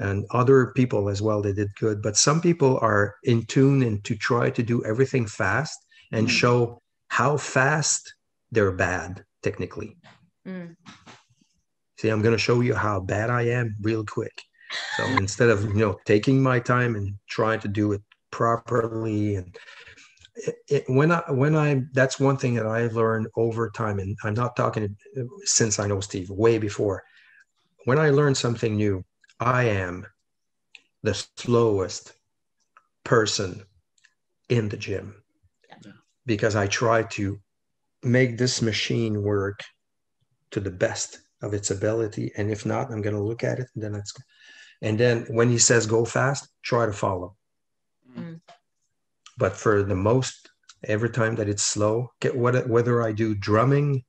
[0.00, 4.04] and other people as well they did good but some people are in tune and
[4.04, 5.78] to try to do everything fast
[6.12, 6.30] and mm.
[6.30, 8.14] show how fast
[8.50, 9.96] they're bad technically
[10.46, 10.74] mm.
[11.98, 14.42] see i'm going to show you how bad i am real quick
[14.96, 19.56] so instead of you know taking my time and trying to do it properly and
[20.36, 24.16] it, it, when I when I that's one thing that I've learned over time, and
[24.22, 24.96] I'm not talking
[25.44, 27.02] since I know Steve, way before.
[27.84, 29.04] When I learn something new,
[29.40, 30.06] I am
[31.02, 32.14] the slowest
[33.04, 33.62] person
[34.48, 35.22] in the gym
[35.68, 35.92] yeah.
[36.24, 37.38] because I try to
[38.02, 39.60] make this machine work
[40.52, 42.32] to the best of its ability.
[42.36, 44.12] And if not, I'm going to look at it and then it's,
[44.82, 47.36] and then when he says go fast, try to follow.
[48.16, 48.40] Mm.
[49.38, 50.50] But for the most,
[50.84, 54.04] every time that it's slow, get what, whether I do drumming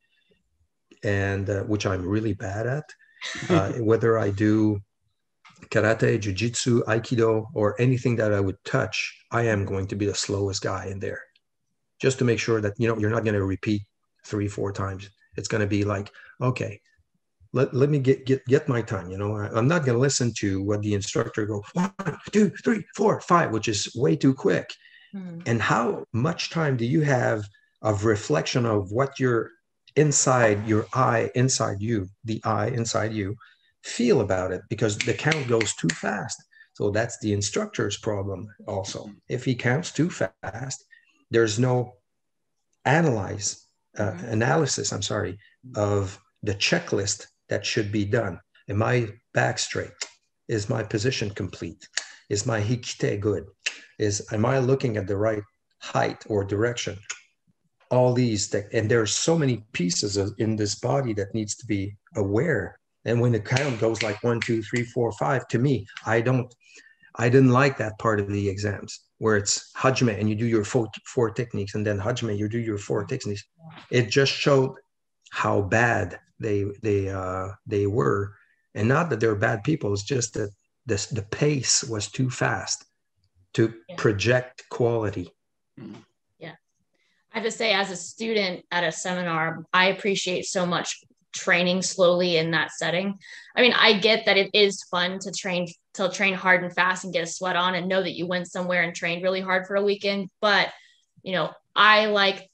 [1.03, 2.85] and uh, which I'm really bad at,
[3.49, 4.79] uh, whether I do
[5.65, 10.15] karate, jujitsu, aikido, or anything that I would touch, I am going to be the
[10.15, 11.21] slowest guy in there,
[12.01, 13.81] just to make sure that you know you're not going to repeat
[14.25, 15.09] three, four times.
[15.37, 16.81] It's going to be like, okay,
[17.53, 19.09] let, let me get get get my time.
[19.09, 21.93] You know, I, am not going to listen to what the instructor go one,
[22.31, 24.73] two, three, four, five, which is way too quick.
[25.15, 25.41] Mm-hmm.
[25.45, 27.43] And how much time do you have
[27.81, 29.51] of reflection of what you're
[29.95, 33.35] inside your eye, inside you, the eye inside you,
[33.87, 36.43] feel about it because the count goes too fast.
[36.73, 39.09] So that's the instructor's problem also.
[39.29, 40.85] If he counts too fast,
[41.31, 41.93] there's no
[42.85, 43.65] analyze
[43.97, 44.25] uh, mm-hmm.
[44.27, 45.39] analysis, I'm sorry,
[45.75, 48.39] of the checklist that should be done.
[48.69, 49.89] Am I back straight?
[50.47, 51.87] Is my position complete?
[52.29, 53.45] Is my hikite good?
[53.97, 55.43] Is am I looking at the right
[55.81, 56.97] height or direction?
[57.89, 61.65] All these and there are so many pieces of, in this body that needs to
[61.65, 65.87] be aware and when the count goes like one, two, three, four, five, to me,
[66.05, 66.53] I don't,
[67.15, 70.65] I didn't like that part of the exams where it's hajime and you do your
[70.65, 73.43] four, four techniques and then hajime, you do your four techniques.
[73.89, 74.75] It just showed
[75.31, 78.35] how bad they they uh, they were,
[78.75, 79.91] and not that they're bad people.
[79.93, 80.51] It's just that
[80.85, 82.85] this the pace was too fast
[83.53, 83.95] to yeah.
[83.97, 85.31] project quality.
[86.37, 86.55] Yeah,
[87.33, 91.03] I have to say, as a student at a seminar, I appreciate so much
[91.37, 93.17] training slowly in that setting.
[93.55, 97.03] I mean, I get that it is fun to train to train hard and fast
[97.03, 99.65] and get a sweat on and know that you went somewhere and trained really hard
[99.65, 100.69] for a weekend, but
[101.23, 102.49] you know, I like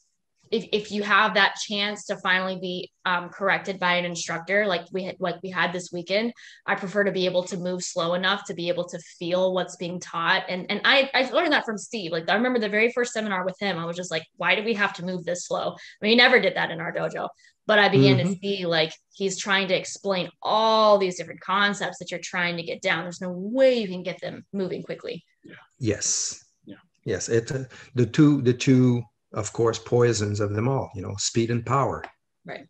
[0.54, 4.86] if, if you have that chance to finally be um, corrected by an instructor like
[4.92, 6.32] we had like we had this weekend
[6.68, 9.76] i prefer to be able to move slow enough to be able to feel what's
[9.76, 10.44] being taught.
[10.48, 12.12] And and i i learned that from steve.
[12.12, 14.64] Like i remember the very first seminar with him i was just like why do
[14.64, 15.72] we have to move this slow?
[15.72, 17.28] I mean, he never did that in our dojo
[17.66, 18.34] but i began mm-hmm.
[18.34, 22.64] to see like he's trying to explain all these different concepts that you're trying to
[22.64, 23.04] get down.
[23.04, 25.24] There's no way you can get them moving quickly.
[25.44, 25.56] Yeah.
[25.80, 26.44] yes.
[26.66, 26.76] Yeah.
[27.06, 29.04] Yes it uh, the two the two
[29.34, 32.04] of course, poisons of them all, you know, speed and power.
[32.46, 32.68] Right.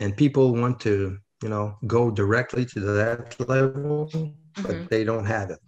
[0.00, 4.62] And people want to, you know, go directly to that level, mm-hmm.
[4.62, 5.58] but they don't have it.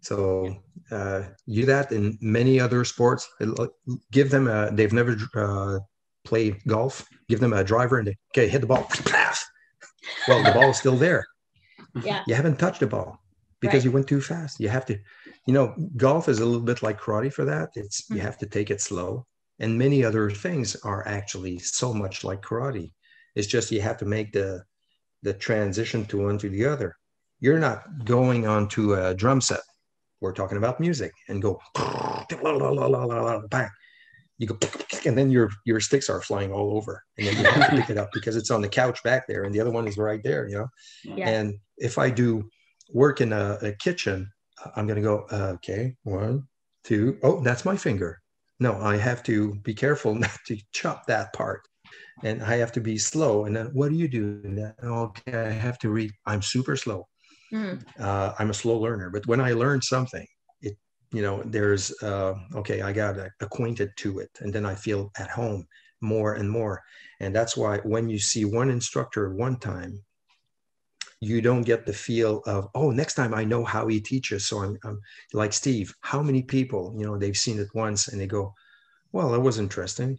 [0.00, 0.56] So
[0.90, 3.28] uh, you that in many other sports,
[4.10, 5.78] give them a, they've never uh,
[6.24, 8.88] played golf, give them a driver and they, okay, hit the ball.
[10.26, 11.24] well, the ball is still there.
[12.02, 12.22] Yeah.
[12.26, 13.20] You haven't touched the ball
[13.60, 13.84] because right.
[13.84, 14.58] you went too fast.
[14.58, 14.98] You have to,
[15.46, 17.70] you know, golf is a little bit like karate for that.
[17.74, 18.16] It's, mm-hmm.
[18.16, 19.26] you have to take it slow
[19.60, 22.92] and many other things are actually so much like karate.
[23.36, 24.64] It's just you have to make the
[25.22, 26.96] the transition to one to the other.
[27.40, 29.60] You're not going on to a drum set.
[30.20, 31.60] We're talking about music and go
[33.50, 33.68] bang.
[34.38, 34.58] You go
[35.04, 37.04] and then your your sticks are flying all over.
[37.18, 39.44] And then you have to pick it up because it's on the couch back there
[39.44, 40.68] and the other one is right there you know?
[41.04, 41.28] Yeah.
[41.28, 42.48] and if i do
[42.92, 44.30] work in a, a kitchen
[44.76, 46.48] i'm going to go uh, okay one
[46.84, 48.20] two oh that's my finger
[48.60, 51.66] no, I have to be careful not to chop that part.
[52.22, 53.46] And I have to be slow.
[53.46, 54.72] And then what do you do?
[54.84, 56.12] Okay, I have to read.
[56.26, 57.08] I'm super slow.
[57.52, 57.82] Mm.
[57.98, 59.08] Uh, I'm a slow learner.
[59.10, 60.26] But when I learn something,
[60.60, 60.76] it,
[61.12, 64.30] you know, there's, uh, okay, I got acquainted to it.
[64.40, 65.66] And then I feel at home
[66.02, 66.82] more and more.
[67.20, 70.02] And that's why when you see one instructor one time,
[71.20, 74.46] you don't get the feel of oh next time i know how he teaches.
[74.46, 75.00] So i'm, I'm
[75.32, 78.54] like steve how many people you know they've seen it once and they go
[79.12, 80.18] well that was interesting.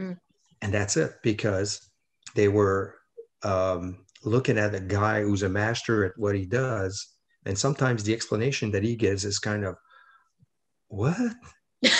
[0.00, 0.18] Mm.
[0.62, 1.90] and that's it because
[2.34, 2.96] they were
[3.42, 7.12] um, looking at a guy who's a master at what he does
[7.44, 9.76] and sometimes the explanation that he gives is kind of
[10.88, 11.16] what?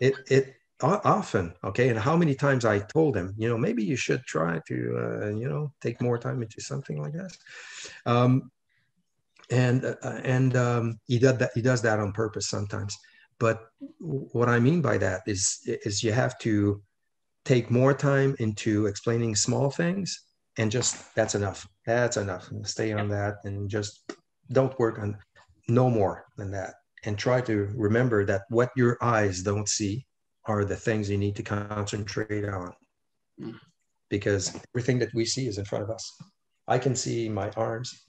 [0.00, 1.88] It it often okay?
[1.88, 5.28] And how many times i told him you know maybe you should try to uh,
[5.30, 7.36] you know take more time into something like that.
[8.06, 8.50] Um,
[9.50, 12.96] and uh, and um, he does that he does that on purpose sometimes.
[13.38, 13.66] But
[13.98, 16.82] what i mean by that is is you have to
[17.44, 20.24] take more time into explaining small things
[20.56, 21.66] and just that's enough.
[21.86, 22.48] That's enough.
[22.62, 24.12] Stay on that and just
[24.52, 25.18] don't work on
[25.68, 26.74] no more than that.
[27.04, 30.06] And try to remember that what your eyes don't see
[30.46, 32.72] are the things you need to concentrate on
[34.10, 36.20] because everything that we see is in front of us.
[36.68, 38.06] I can see my arms,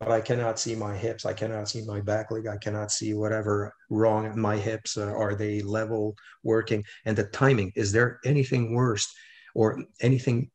[0.00, 1.24] but I cannot see my hips.
[1.24, 2.46] I cannot see my back leg.
[2.46, 4.38] I cannot see whatever wrong.
[4.38, 6.84] My hips uh, are they level working?
[7.04, 9.12] And the timing is there anything worse
[9.54, 10.50] or anything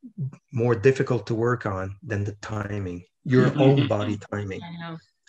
[0.51, 3.03] more difficult to work on than the timing?
[3.25, 4.61] Your own body timing.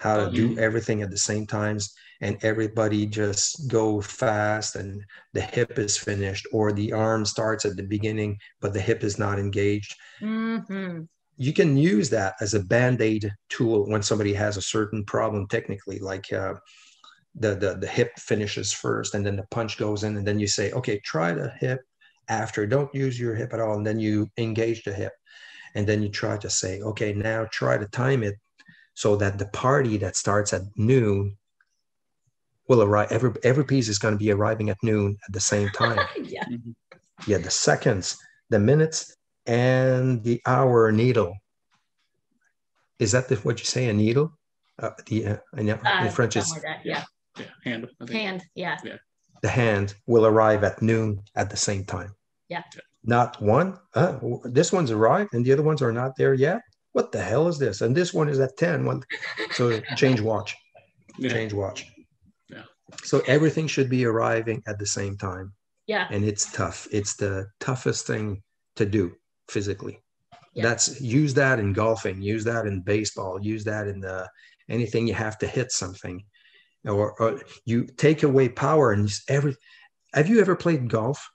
[0.03, 5.01] How to do everything at the same times, and everybody just go fast, and
[5.33, 9.17] the hip is finished, or the arm starts at the beginning, but the hip is
[9.17, 9.95] not engaged.
[10.21, 11.03] Mm-hmm.
[11.37, 15.99] You can use that as a band-aid tool when somebody has a certain problem technically
[16.01, 16.55] like uh,
[17.35, 20.47] the, the the hip finishes first and then the punch goes in and then you
[20.47, 21.81] say okay try the hip
[22.29, 22.67] after.
[22.67, 23.77] Don't use your hip at all.
[23.77, 25.13] And then you engage the hip
[25.75, 28.37] and then you try to say okay now try to time it
[28.95, 31.37] so that the party that starts at noon
[32.69, 35.69] will arrive every every piece is going to be arriving at noon at the same
[35.75, 36.45] time yeah
[37.27, 38.17] yeah the seconds
[38.51, 39.17] the minutes
[39.47, 41.37] and the hour needle.
[42.99, 44.39] Is that the, what you say, a needle?
[44.79, 47.05] Uh, the uh, in, uh, French is like yeah.
[47.39, 47.89] yeah, hand.
[48.11, 48.79] Hand, yeah.
[48.85, 48.97] yeah.
[49.43, 52.15] The hand will arrive at noon at the same time.
[52.49, 52.63] Yeah.
[53.05, 53.79] Not one.
[53.95, 56.63] Uh, this one's arrived and the other ones are not there yet.
[56.93, 57.81] What the hell is this?
[57.81, 58.85] And this one is at 10.
[58.85, 59.03] One,
[59.53, 60.57] so change watch.
[61.19, 61.31] Yeah.
[61.31, 61.87] Change watch.
[62.49, 62.65] Yeah.
[63.03, 65.53] So everything should be arriving at the same time.
[65.87, 66.07] Yeah.
[66.11, 66.87] And it's tough.
[66.91, 68.43] It's the toughest thing
[68.77, 69.13] to do
[69.49, 70.03] physically.
[70.55, 70.65] Yeah.
[70.65, 74.29] That's use that in golfing, use that in baseball, use that in the,
[74.69, 76.23] anything you have to hit something,
[76.85, 79.57] or, or you take away power and every.
[80.13, 81.27] Have you ever played golf?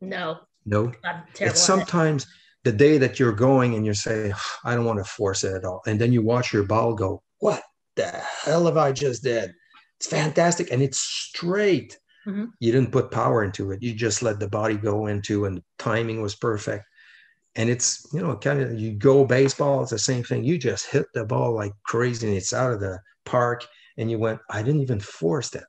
[0.00, 0.40] No.
[0.66, 0.92] No.
[1.38, 2.26] It's sometimes
[2.68, 5.64] the day that you're going and you're saying, I don't want to force it at
[5.64, 7.22] all, and then you watch your ball go.
[7.38, 7.62] What
[7.96, 8.08] the
[8.44, 9.54] hell have I just did?
[9.96, 11.98] It's fantastic and it's straight.
[12.26, 12.44] Mm-hmm.
[12.60, 13.82] You didn't put power into it.
[13.82, 16.84] You just let the body go into, and the timing was perfect
[17.56, 20.86] and it's you know kind of you go baseball it's the same thing you just
[20.86, 23.66] hit the ball like crazy and it's out of the park
[23.96, 25.64] and you went i didn't even force that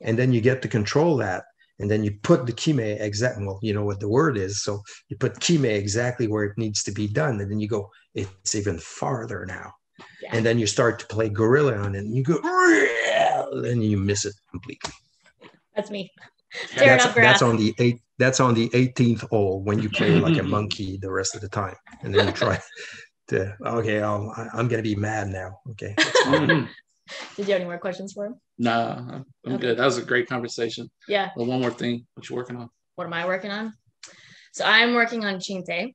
[0.00, 1.44] and then you get to control that
[1.82, 4.80] and then you put the kime exactly well you know what the word is so
[5.08, 8.54] you put kime exactly where it needs to be done and then you go it's
[8.54, 9.70] even farther now
[10.22, 10.30] yeah.
[10.32, 12.38] and then you start to play gorilla on it and you go
[13.52, 14.92] and you miss it completely
[15.74, 16.10] that's me
[16.76, 18.00] that's, that's, on the eight.
[18.18, 21.48] That's on the 18th hole when you play like a monkey the rest of the
[21.48, 22.60] time, and then you try
[23.28, 23.56] to.
[23.64, 25.58] Okay, i am going to be mad now.
[25.70, 25.94] Okay.
[27.36, 28.40] Did you have any more questions for him?
[28.62, 29.60] No, I'm okay.
[29.60, 29.78] good.
[29.78, 30.88] That was a great conversation.
[31.08, 31.30] Yeah.
[31.34, 32.06] Well, one more thing.
[32.14, 32.70] What you working on?
[32.94, 33.72] What am I working on?
[34.52, 35.94] So I'm working on Chinte.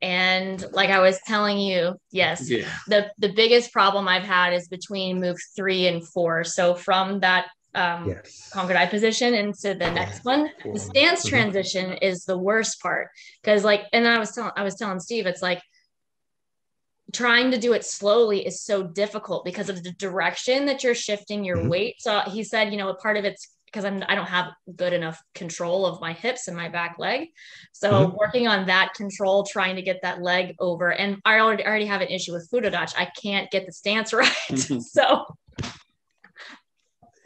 [0.00, 2.66] And like I was telling you, yes, yeah.
[2.88, 6.42] the the biggest problem I've had is between move three and four.
[6.42, 8.48] So from that um, yes.
[8.50, 10.48] conquered eye position into the next one.
[10.64, 11.28] The stance mm-hmm.
[11.28, 13.08] transition is the worst part
[13.42, 15.60] because, like, and I was telling I was telling Steve, it's like
[17.12, 21.44] trying to do it slowly is so difficult because of the direction that you're shifting
[21.44, 21.68] your mm-hmm.
[21.68, 21.96] weight.
[21.98, 24.92] So he said, you know, a part of it's because I'm I don't have good
[24.92, 27.28] enough control of my hips and my back leg.
[27.72, 28.16] So mm-hmm.
[28.16, 32.00] working on that control, trying to get that leg over, and I already already have
[32.00, 32.94] an issue with fudodachi.
[32.96, 34.30] I can't get the stance right.
[34.58, 35.24] so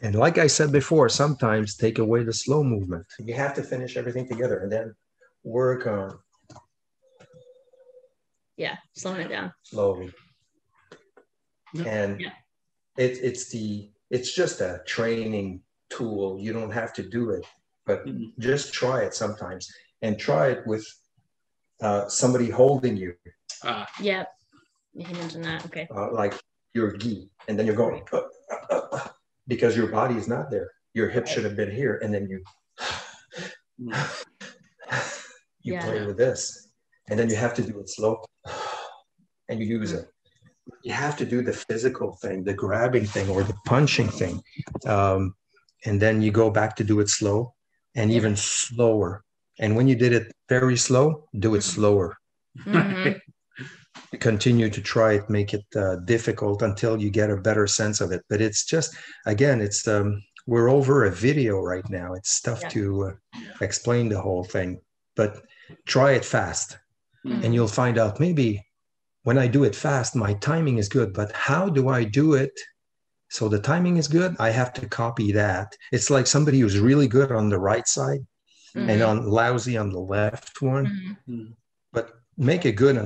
[0.01, 3.05] and like I said before, sometimes take away the slow movement.
[3.19, 4.93] You have to finish everything together and then
[5.43, 6.19] work on.
[8.57, 9.51] Yeah, slowing it down.
[9.63, 10.13] Slowly.
[11.85, 12.29] And yeah.
[12.97, 16.37] it, it's the it's just a training tool.
[16.39, 17.45] You don't have to do it,
[17.85, 18.39] but mm-hmm.
[18.39, 19.69] just try it sometimes
[20.01, 20.85] and try it with
[21.81, 23.13] uh, somebody holding you.
[23.63, 24.23] Uh, yeah,
[24.93, 25.65] you mentioned that.
[25.65, 25.87] Okay.
[25.93, 26.39] Uh, like
[26.73, 28.03] your gi, and then you're going.
[28.11, 28.21] Uh,
[28.71, 29.07] uh, uh
[29.47, 30.71] because your body is not there.
[30.93, 32.43] Your hip should have been here, and then you
[35.61, 35.85] you yeah.
[35.85, 36.69] play with this,
[37.09, 38.23] and then you have to do it slow,
[39.49, 40.09] and you use it.
[40.83, 44.41] You have to do the physical thing, the grabbing thing, or the punching thing,
[44.87, 45.35] um,
[45.85, 47.53] and then you go back to do it slow,
[47.95, 49.23] and even slower.
[49.59, 52.17] And when you did it very slow, do it slower.
[52.65, 53.19] Mm-hmm
[54.19, 58.11] continue to try it make it uh, difficult until you get a better sense of
[58.11, 62.61] it but it's just again it's um, we're over a video right now it's tough
[62.63, 62.69] yeah.
[62.69, 64.79] to uh, explain the whole thing
[65.15, 65.41] but
[65.85, 66.77] try it fast
[67.25, 67.43] mm-hmm.
[67.43, 68.63] and you'll find out maybe
[69.25, 72.57] when i do it fast my timing is good but how do i do it
[73.29, 77.07] so the timing is good i have to copy that it's like somebody who's really
[77.07, 78.25] good on the right side
[78.75, 78.89] mm-hmm.
[78.89, 80.85] and on lousy on the left one
[81.27, 81.51] mm-hmm.
[81.91, 82.97] but make a good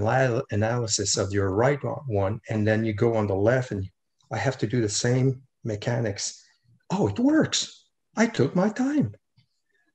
[0.52, 3.88] analysis of your right one, and then you go on the left, and
[4.32, 6.44] I have to do the same mechanics.
[6.90, 7.86] Oh, it works.
[8.16, 9.14] I took my time.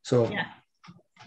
[0.03, 0.47] So, yeah.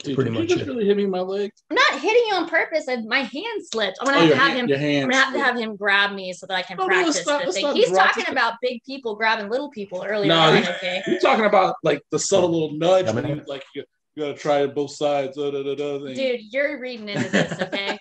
[0.03, 0.67] Dude, pretty much it.
[0.67, 1.51] really hit me in my leg.
[1.69, 2.85] I'm not hitting you on purpose.
[2.87, 3.97] I, my hand slipped.
[3.99, 5.03] I'm gonna oh, have to have hand, him.
[5.05, 7.45] I'm gonna have to have him grab me so that I can oh, practice no,
[7.45, 7.75] the thing.
[7.75, 10.29] He's talking about big people grabbing little people earlier.
[10.29, 11.01] No, on, okay.
[11.07, 13.83] You're talking about like the subtle little nudge, yeah, you, like you,
[14.15, 15.37] you, gotta try it both sides.
[15.37, 17.97] Da, da, da, Dude, you're reading into this, okay?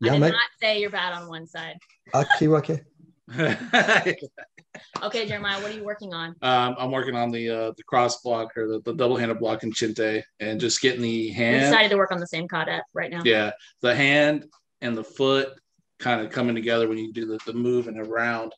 [0.00, 1.78] yeah, I did not say you're bad on one side.
[2.14, 2.82] Okay, okay.
[5.02, 6.36] okay, Jeremiah, what are you working on?
[6.42, 9.62] Um, I'm working on the uh, the cross block or the, the double handed block
[9.62, 11.56] in Chinte and just getting the hand.
[11.56, 13.22] We decided to work on the same kata right now.
[13.24, 14.46] Yeah, the hand
[14.80, 15.50] and the foot
[15.98, 18.52] kind of coming together when you do the, the move and around.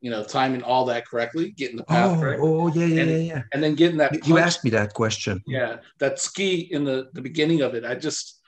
[0.00, 2.38] You know, timing all that correctly, getting the path oh, right.
[2.40, 3.42] Oh, yeah, yeah, and, yeah, yeah.
[3.52, 4.10] And then getting that.
[4.10, 4.26] Punch.
[4.26, 5.40] You asked me that question.
[5.46, 7.84] Yeah, that tsuki in the the beginning of it.
[7.84, 8.40] I just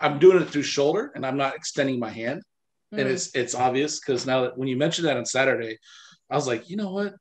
[0.00, 2.42] I'm doing it through shoulder and I'm not extending my hand.
[2.94, 3.00] Mm.
[3.00, 5.78] And it's it's obvious because now that when you mentioned that on Saturday,
[6.32, 7.14] I was like, you know what?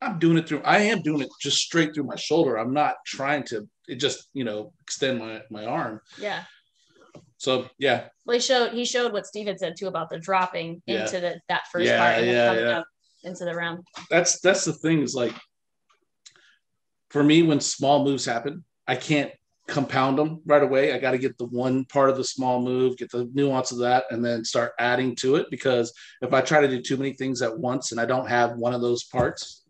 [0.00, 0.62] I'm doing it through.
[0.62, 2.56] I am doing it just straight through my shoulder.
[2.56, 6.00] I'm not trying to it just you know extend my my arm.
[6.18, 6.44] Yeah.
[7.38, 8.08] So yeah.
[8.24, 11.02] Well, he showed he showed what Steven said too about the dropping yeah.
[11.02, 12.78] into the that first yeah, part and yeah, coming yeah.
[12.78, 12.86] up
[13.24, 13.84] into the round.
[14.08, 15.34] That's that's the thing is like
[17.10, 19.32] for me when small moves happen, I can't
[19.66, 20.92] compound them right away.
[20.92, 23.78] I got to get the one part of the small move, get the nuance of
[23.78, 25.46] that, and then start adding to it.
[25.50, 28.56] Because if I try to do too many things at once and I don't have
[28.56, 29.64] one of those parts,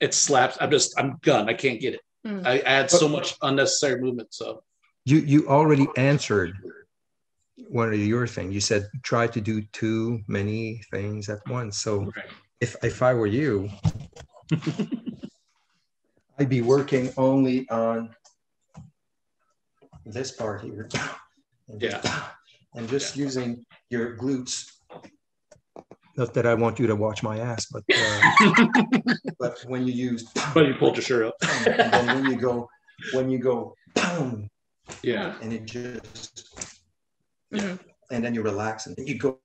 [0.00, 0.56] it slaps.
[0.60, 1.48] I'm just, I'm done.
[1.48, 2.00] I can't get it.
[2.26, 2.46] Mm.
[2.46, 4.32] I add so much unnecessary movement.
[4.32, 4.62] So
[5.04, 6.56] you you already answered
[7.68, 8.54] one of your things.
[8.54, 11.78] You said try to do too many things at once.
[11.78, 12.26] So right.
[12.60, 13.68] if if I were you.
[16.38, 18.14] I'd be working only on
[20.04, 20.88] this part here.
[21.68, 22.24] And just, yeah.
[22.74, 23.24] And just yeah.
[23.24, 24.66] using your glutes.
[26.16, 28.66] Not that I want you to watch my ass, but uh,
[29.38, 31.34] but when you use but you pulled your shirt up.
[31.66, 32.68] and then when you go
[33.14, 34.48] when you go boom,
[35.02, 36.44] yeah and it just
[37.52, 37.76] mm-hmm.
[38.10, 39.38] and then you relax and you go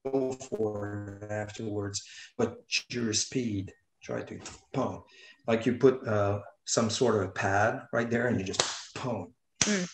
[0.49, 2.03] for it afterwards
[2.37, 2.57] but
[2.89, 4.37] your speed try to
[4.73, 5.03] pump
[5.47, 8.61] like you put uh, some sort of a pad right there and you just
[8.93, 9.29] pump
[9.61, 9.87] mm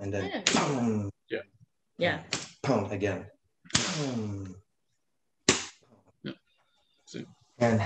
[0.00, 0.68] and then yeah.
[0.68, 1.38] Boom, yeah.
[1.98, 2.20] Yeah.
[2.62, 3.26] Boom again.
[3.98, 4.54] Boom.
[6.22, 6.32] Yeah.
[7.58, 7.82] And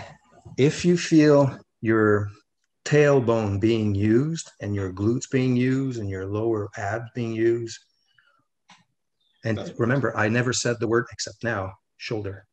[0.56, 2.30] if you feel your
[2.84, 7.78] tailbone being used and your glutes being used and your lower abs being used,
[9.44, 12.46] and That's remember, I never said the word except now shoulder.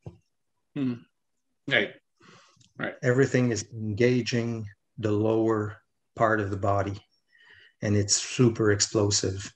[0.75, 0.93] Hmm.
[1.67, 1.91] Right.
[2.77, 2.95] Right.
[3.03, 4.65] Everything is engaging
[4.97, 5.77] the lower
[6.15, 6.99] part of the body
[7.83, 9.53] and it's super explosive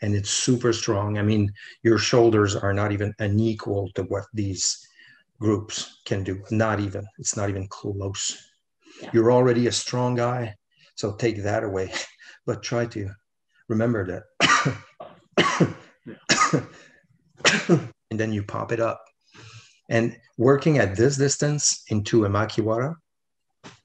[0.00, 1.18] and it's super strong.
[1.18, 1.52] I mean,
[1.82, 4.86] your shoulders are not even unequal to what these
[5.40, 6.42] groups can do.
[6.50, 7.04] Not even.
[7.18, 8.50] It's not even close.
[9.02, 9.10] Yeah.
[9.12, 10.54] You're already a strong guy,
[10.94, 11.92] so take that away.
[12.46, 13.08] But try to
[13.68, 14.24] remember that.
[18.10, 19.02] and then you pop it up.
[19.88, 22.96] And working at this distance into a makiwara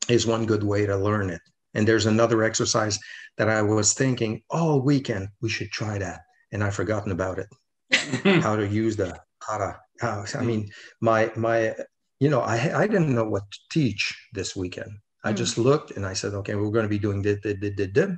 [0.09, 1.39] is one good way to learn it.
[1.73, 2.99] And there's another exercise
[3.37, 7.47] that I was thinking all weekend we should try that, and I've forgotten about it.
[8.43, 9.17] how to use the
[9.47, 9.79] hara.
[9.99, 10.69] How, I mean,
[11.01, 11.75] my my,
[12.19, 14.91] you know, I I didn't know what to teach this weekend.
[15.23, 15.37] I mm.
[15.37, 18.11] just looked and I said, okay, we're going to be doing this, this, this, this,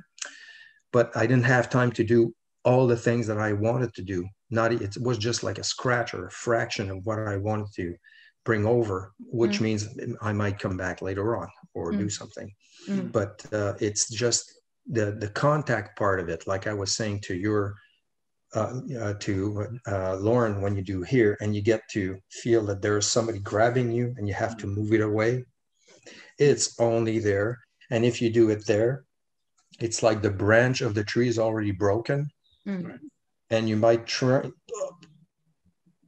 [0.92, 2.32] but I didn't have time to do
[2.64, 4.24] all the things that I wanted to do.
[4.50, 7.94] Not it was just like a scratch or a fraction of what I wanted to
[8.44, 9.62] bring over, which mm.
[9.62, 9.88] means
[10.20, 11.98] I might come back later on or mm.
[11.98, 12.50] do something.
[12.88, 13.12] Mm.
[13.12, 14.52] But uh, it's just
[14.86, 17.74] the the contact part of it, like I was saying to your
[18.54, 22.82] uh, uh, to uh, Lauren when you do here, and you get to feel that
[22.82, 25.44] there is somebody grabbing you, and you have to move it away.
[26.38, 27.58] It's only there,
[27.90, 29.04] and if you do it there,
[29.80, 32.28] it's like the branch of the tree is already broken,
[32.66, 32.98] mm.
[33.50, 34.42] and you might try,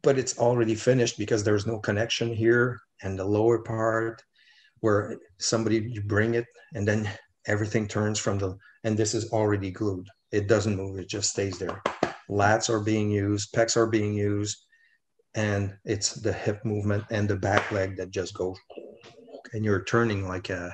[0.02, 4.22] but it's already finished because there's no connection here and the lower part
[4.84, 6.44] where somebody you bring it
[6.74, 7.08] and then
[7.46, 8.54] everything turns from the
[8.84, 11.82] and this is already glued it doesn't move it just stays there
[12.28, 14.58] lats are being used pecs are being used
[15.34, 18.58] and it's the hip movement and the back leg that just goes
[19.54, 20.70] and you're turning like a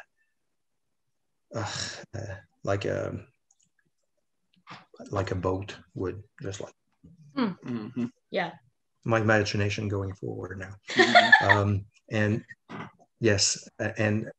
[1.55, 1.73] uh,
[2.15, 2.35] uh,
[2.65, 3.17] like a
[5.13, 6.75] like a boat would just like
[7.37, 7.53] hmm.
[7.65, 8.07] mm-hmm.
[8.33, 8.51] yeah
[9.05, 11.49] my imagination going forward now mm-hmm.
[11.49, 12.43] um, and
[13.21, 14.31] Yes, and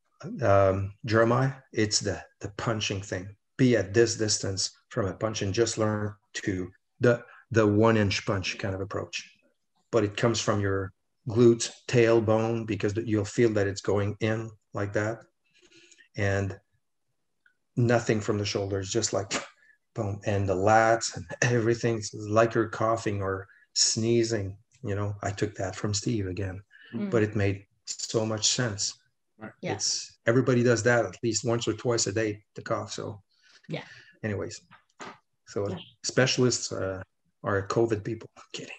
[0.41, 3.35] um, Jeremiah, it's the the punching thing.
[3.57, 8.25] Be at this distance from a punch and just learn to the the one inch
[8.25, 9.29] punch kind of approach.
[9.91, 10.93] But it comes from your
[11.29, 15.19] glutes, tailbone, because you'll feel that it's going in like that,
[16.17, 16.57] and
[17.75, 19.33] nothing from the shoulders, just like
[19.93, 24.57] boom, and the lats and everything, like you're coughing or sneezing.
[24.83, 26.61] You know, I took that from Steve again,
[26.93, 27.09] mm-hmm.
[27.09, 28.95] but it made so much sense.
[29.61, 29.73] Yeah.
[29.73, 32.93] It's everybody does that at least once or twice a day to cough.
[32.93, 33.21] So
[33.67, 33.83] yeah.
[34.23, 34.61] Anyways,
[35.47, 35.77] so yeah.
[36.03, 37.01] specialists uh,
[37.43, 38.29] are COVID people.
[38.37, 38.75] I'm kidding.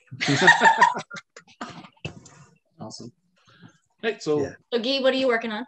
[2.80, 3.12] awesome.
[4.02, 4.54] Hey, so yeah.
[4.72, 5.66] so Guy, what are you working on?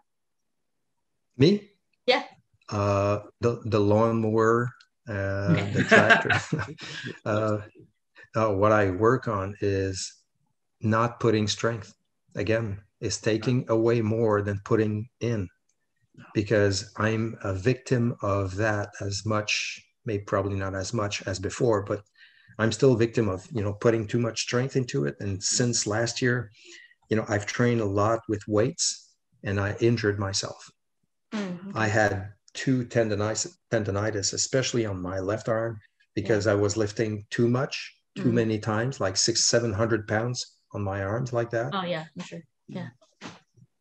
[1.36, 1.70] Me?
[2.06, 2.22] Yeah.
[2.68, 4.70] Uh, the the lawnmower,
[5.08, 6.74] uh, the tractor.
[7.24, 7.58] uh,
[8.36, 10.14] uh, what I work on is
[10.80, 11.94] not putting strength.
[12.34, 15.48] Again, is taking away more than putting in,
[16.32, 21.82] because I'm a victim of that as much, maybe probably not as much as before,
[21.82, 22.00] but
[22.58, 25.16] I'm still a victim of you know putting too much strength into it.
[25.20, 26.50] And since last year,
[27.08, 30.70] you know, I've trained a lot with weights, and I injured myself.
[31.32, 31.76] Mm-hmm.
[31.76, 35.80] I had two tendonitis, tendonitis, especially on my left arm,
[36.14, 36.52] because yeah.
[36.52, 37.74] I was lifting too much,
[38.14, 38.34] too mm-hmm.
[38.34, 40.38] many times, like six, seven hundred pounds
[40.72, 41.70] on my arms, like that.
[41.72, 42.40] Oh yeah, I'm sure.
[42.68, 42.88] Yeah.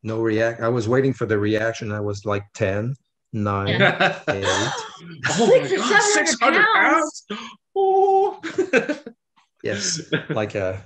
[0.02, 0.60] No react.
[0.60, 1.90] I was waiting for the reaction.
[1.90, 2.94] I was like 10,
[3.32, 4.20] 9, yeah.
[4.28, 4.44] 8.
[5.30, 7.26] oh my God, 600 pounds.
[7.76, 8.40] Oh.
[9.64, 10.00] yes.
[10.28, 10.76] Like uh,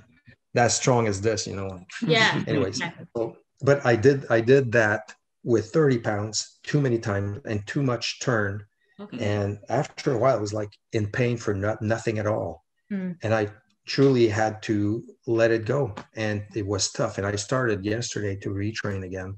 [0.55, 1.85] that strong as this, you know.
[2.01, 2.43] Yeah.
[2.47, 2.81] Anyways.
[3.15, 5.13] So, but I did, I did that
[5.43, 8.65] with 30 pounds too many times and too much turn.
[8.99, 9.23] Okay.
[9.23, 12.65] And after a while, it was like in pain for not, nothing at all.
[12.91, 13.17] Mm.
[13.21, 13.49] And I
[13.89, 15.93] truly had to let it go.
[16.15, 17.17] And it was tough.
[17.17, 19.35] And I started yesterday to retrain again.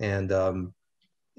[0.00, 0.72] And, um,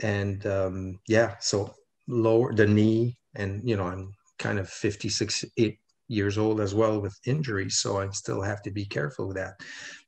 [0.01, 1.73] and um, yeah, so
[2.07, 3.17] lower the knee.
[3.35, 5.79] And, you know, I'm kind of 56, eight
[6.09, 7.79] years old as well with injuries.
[7.79, 9.53] So I still have to be careful with that.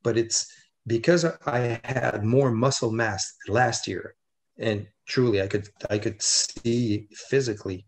[0.04, 0.46] But it's,
[0.86, 4.14] because I had more muscle mass last year,
[4.58, 7.84] and truly I could I could see physically,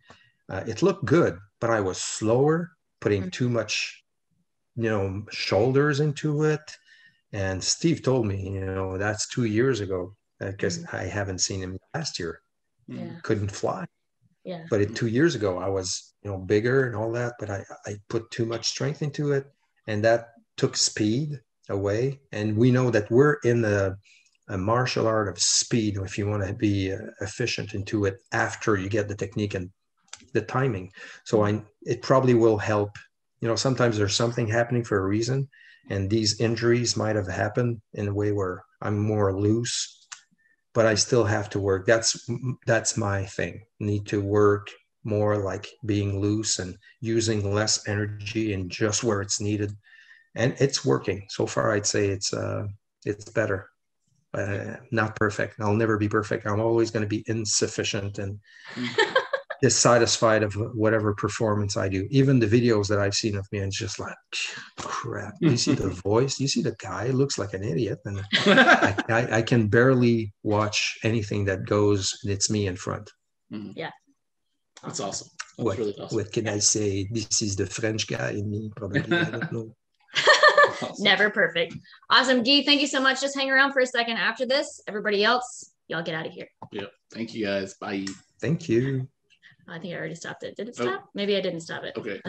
[0.49, 2.71] uh, it looked good, but I was slower,
[3.01, 3.31] putting mm-hmm.
[3.31, 4.03] too much,
[4.79, 6.61] you know, shoulders into it.
[7.33, 10.97] And Steve told me, you know, that's two years ago because mm-hmm.
[10.97, 12.41] I haven't seen him last year.
[12.87, 13.11] Yeah.
[13.23, 13.85] Couldn't fly.
[14.45, 14.65] Yeah.
[14.71, 17.65] But it, two years ago, I was, you know, bigger and all that, but I,
[17.87, 19.47] I put too much strength into it.
[19.89, 21.39] And that took speed
[21.69, 22.21] away.
[22.33, 23.99] And we know that we're in the
[24.49, 28.77] a martial art of speed if you want to be uh, efficient into it after
[28.77, 29.71] you get the technique and
[30.33, 30.91] the timing.
[31.25, 32.97] So I, it probably will help.
[33.41, 35.49] You know, sometimes there's something happening for a reason,
[35.91, 40.07] and these injuries might have happened in a way where I'm more loose,
[40.75, 41.87] but I still have to work.
[41.87, 42.29] That's
[42.67, 43.63] that's my thing.
[43.81, 44.69] Need to work
[45.05, 49.73] more like being loose and using less energy and just where it's needed
[50.35, 51.73] and it's working so far.
[51.73, 52.65] I'd say it's uh,
[53.05, 53.69] it's better.
[54.35, 55.57] Uh, not perfect.
[55.61, 56.47] I'll never be perfect.
[56.47, 58.39] I'm always going to be insufficient and
[59.63, 62.07] dissatisfied of whatever performance I do.
[62.11, 64.15] Even the videos that I've seen of me, and just like
[64.77, 65.35] crap.
[65.41, 66.39] You see the voice.
[66.39, 70.99] You see the guy looks like an idiot, and I, I, I, can barely watch
[71.03, 72.19] anything that goes.
[72.23, 73.11] And it's me in front.
[73.53, 73.73] Mm-hmm.
[73.77, 73.91] Yeah,
[74.83, 75.29] that's awesome.
[75.57, 76.17] That's what, really awesome.
[76.17, 77.09] what can I say?
[77.11, 78.71] This is the French guy in me.
[78.77, 79.75] Probably I don't know.
[80.99, 81.75] Never perfect.
[82.11, 82.43] Awesome.
[82.43, 83.21] Guy, thank you so much.
[83.21, 84.81] Just hang around for a second after this.
[84.87, 86.49] Everybody else, y'all get out of here.
[86.73, 86.91] Yep.
[87.13, 87.75] Thank you guys.
[87.75, 88.07] Bye.
[88.41, 89.09] Thank you.
[89.69, 90.57] I think I already stopped it.
[90.57, 90.85] Did it oh.
[90.85, 91.03] stop?
[91.05, 91.11] Oh.
[91.15, 91.97] Maybe I didn't stop it.
[91.97, 92.21] Okay.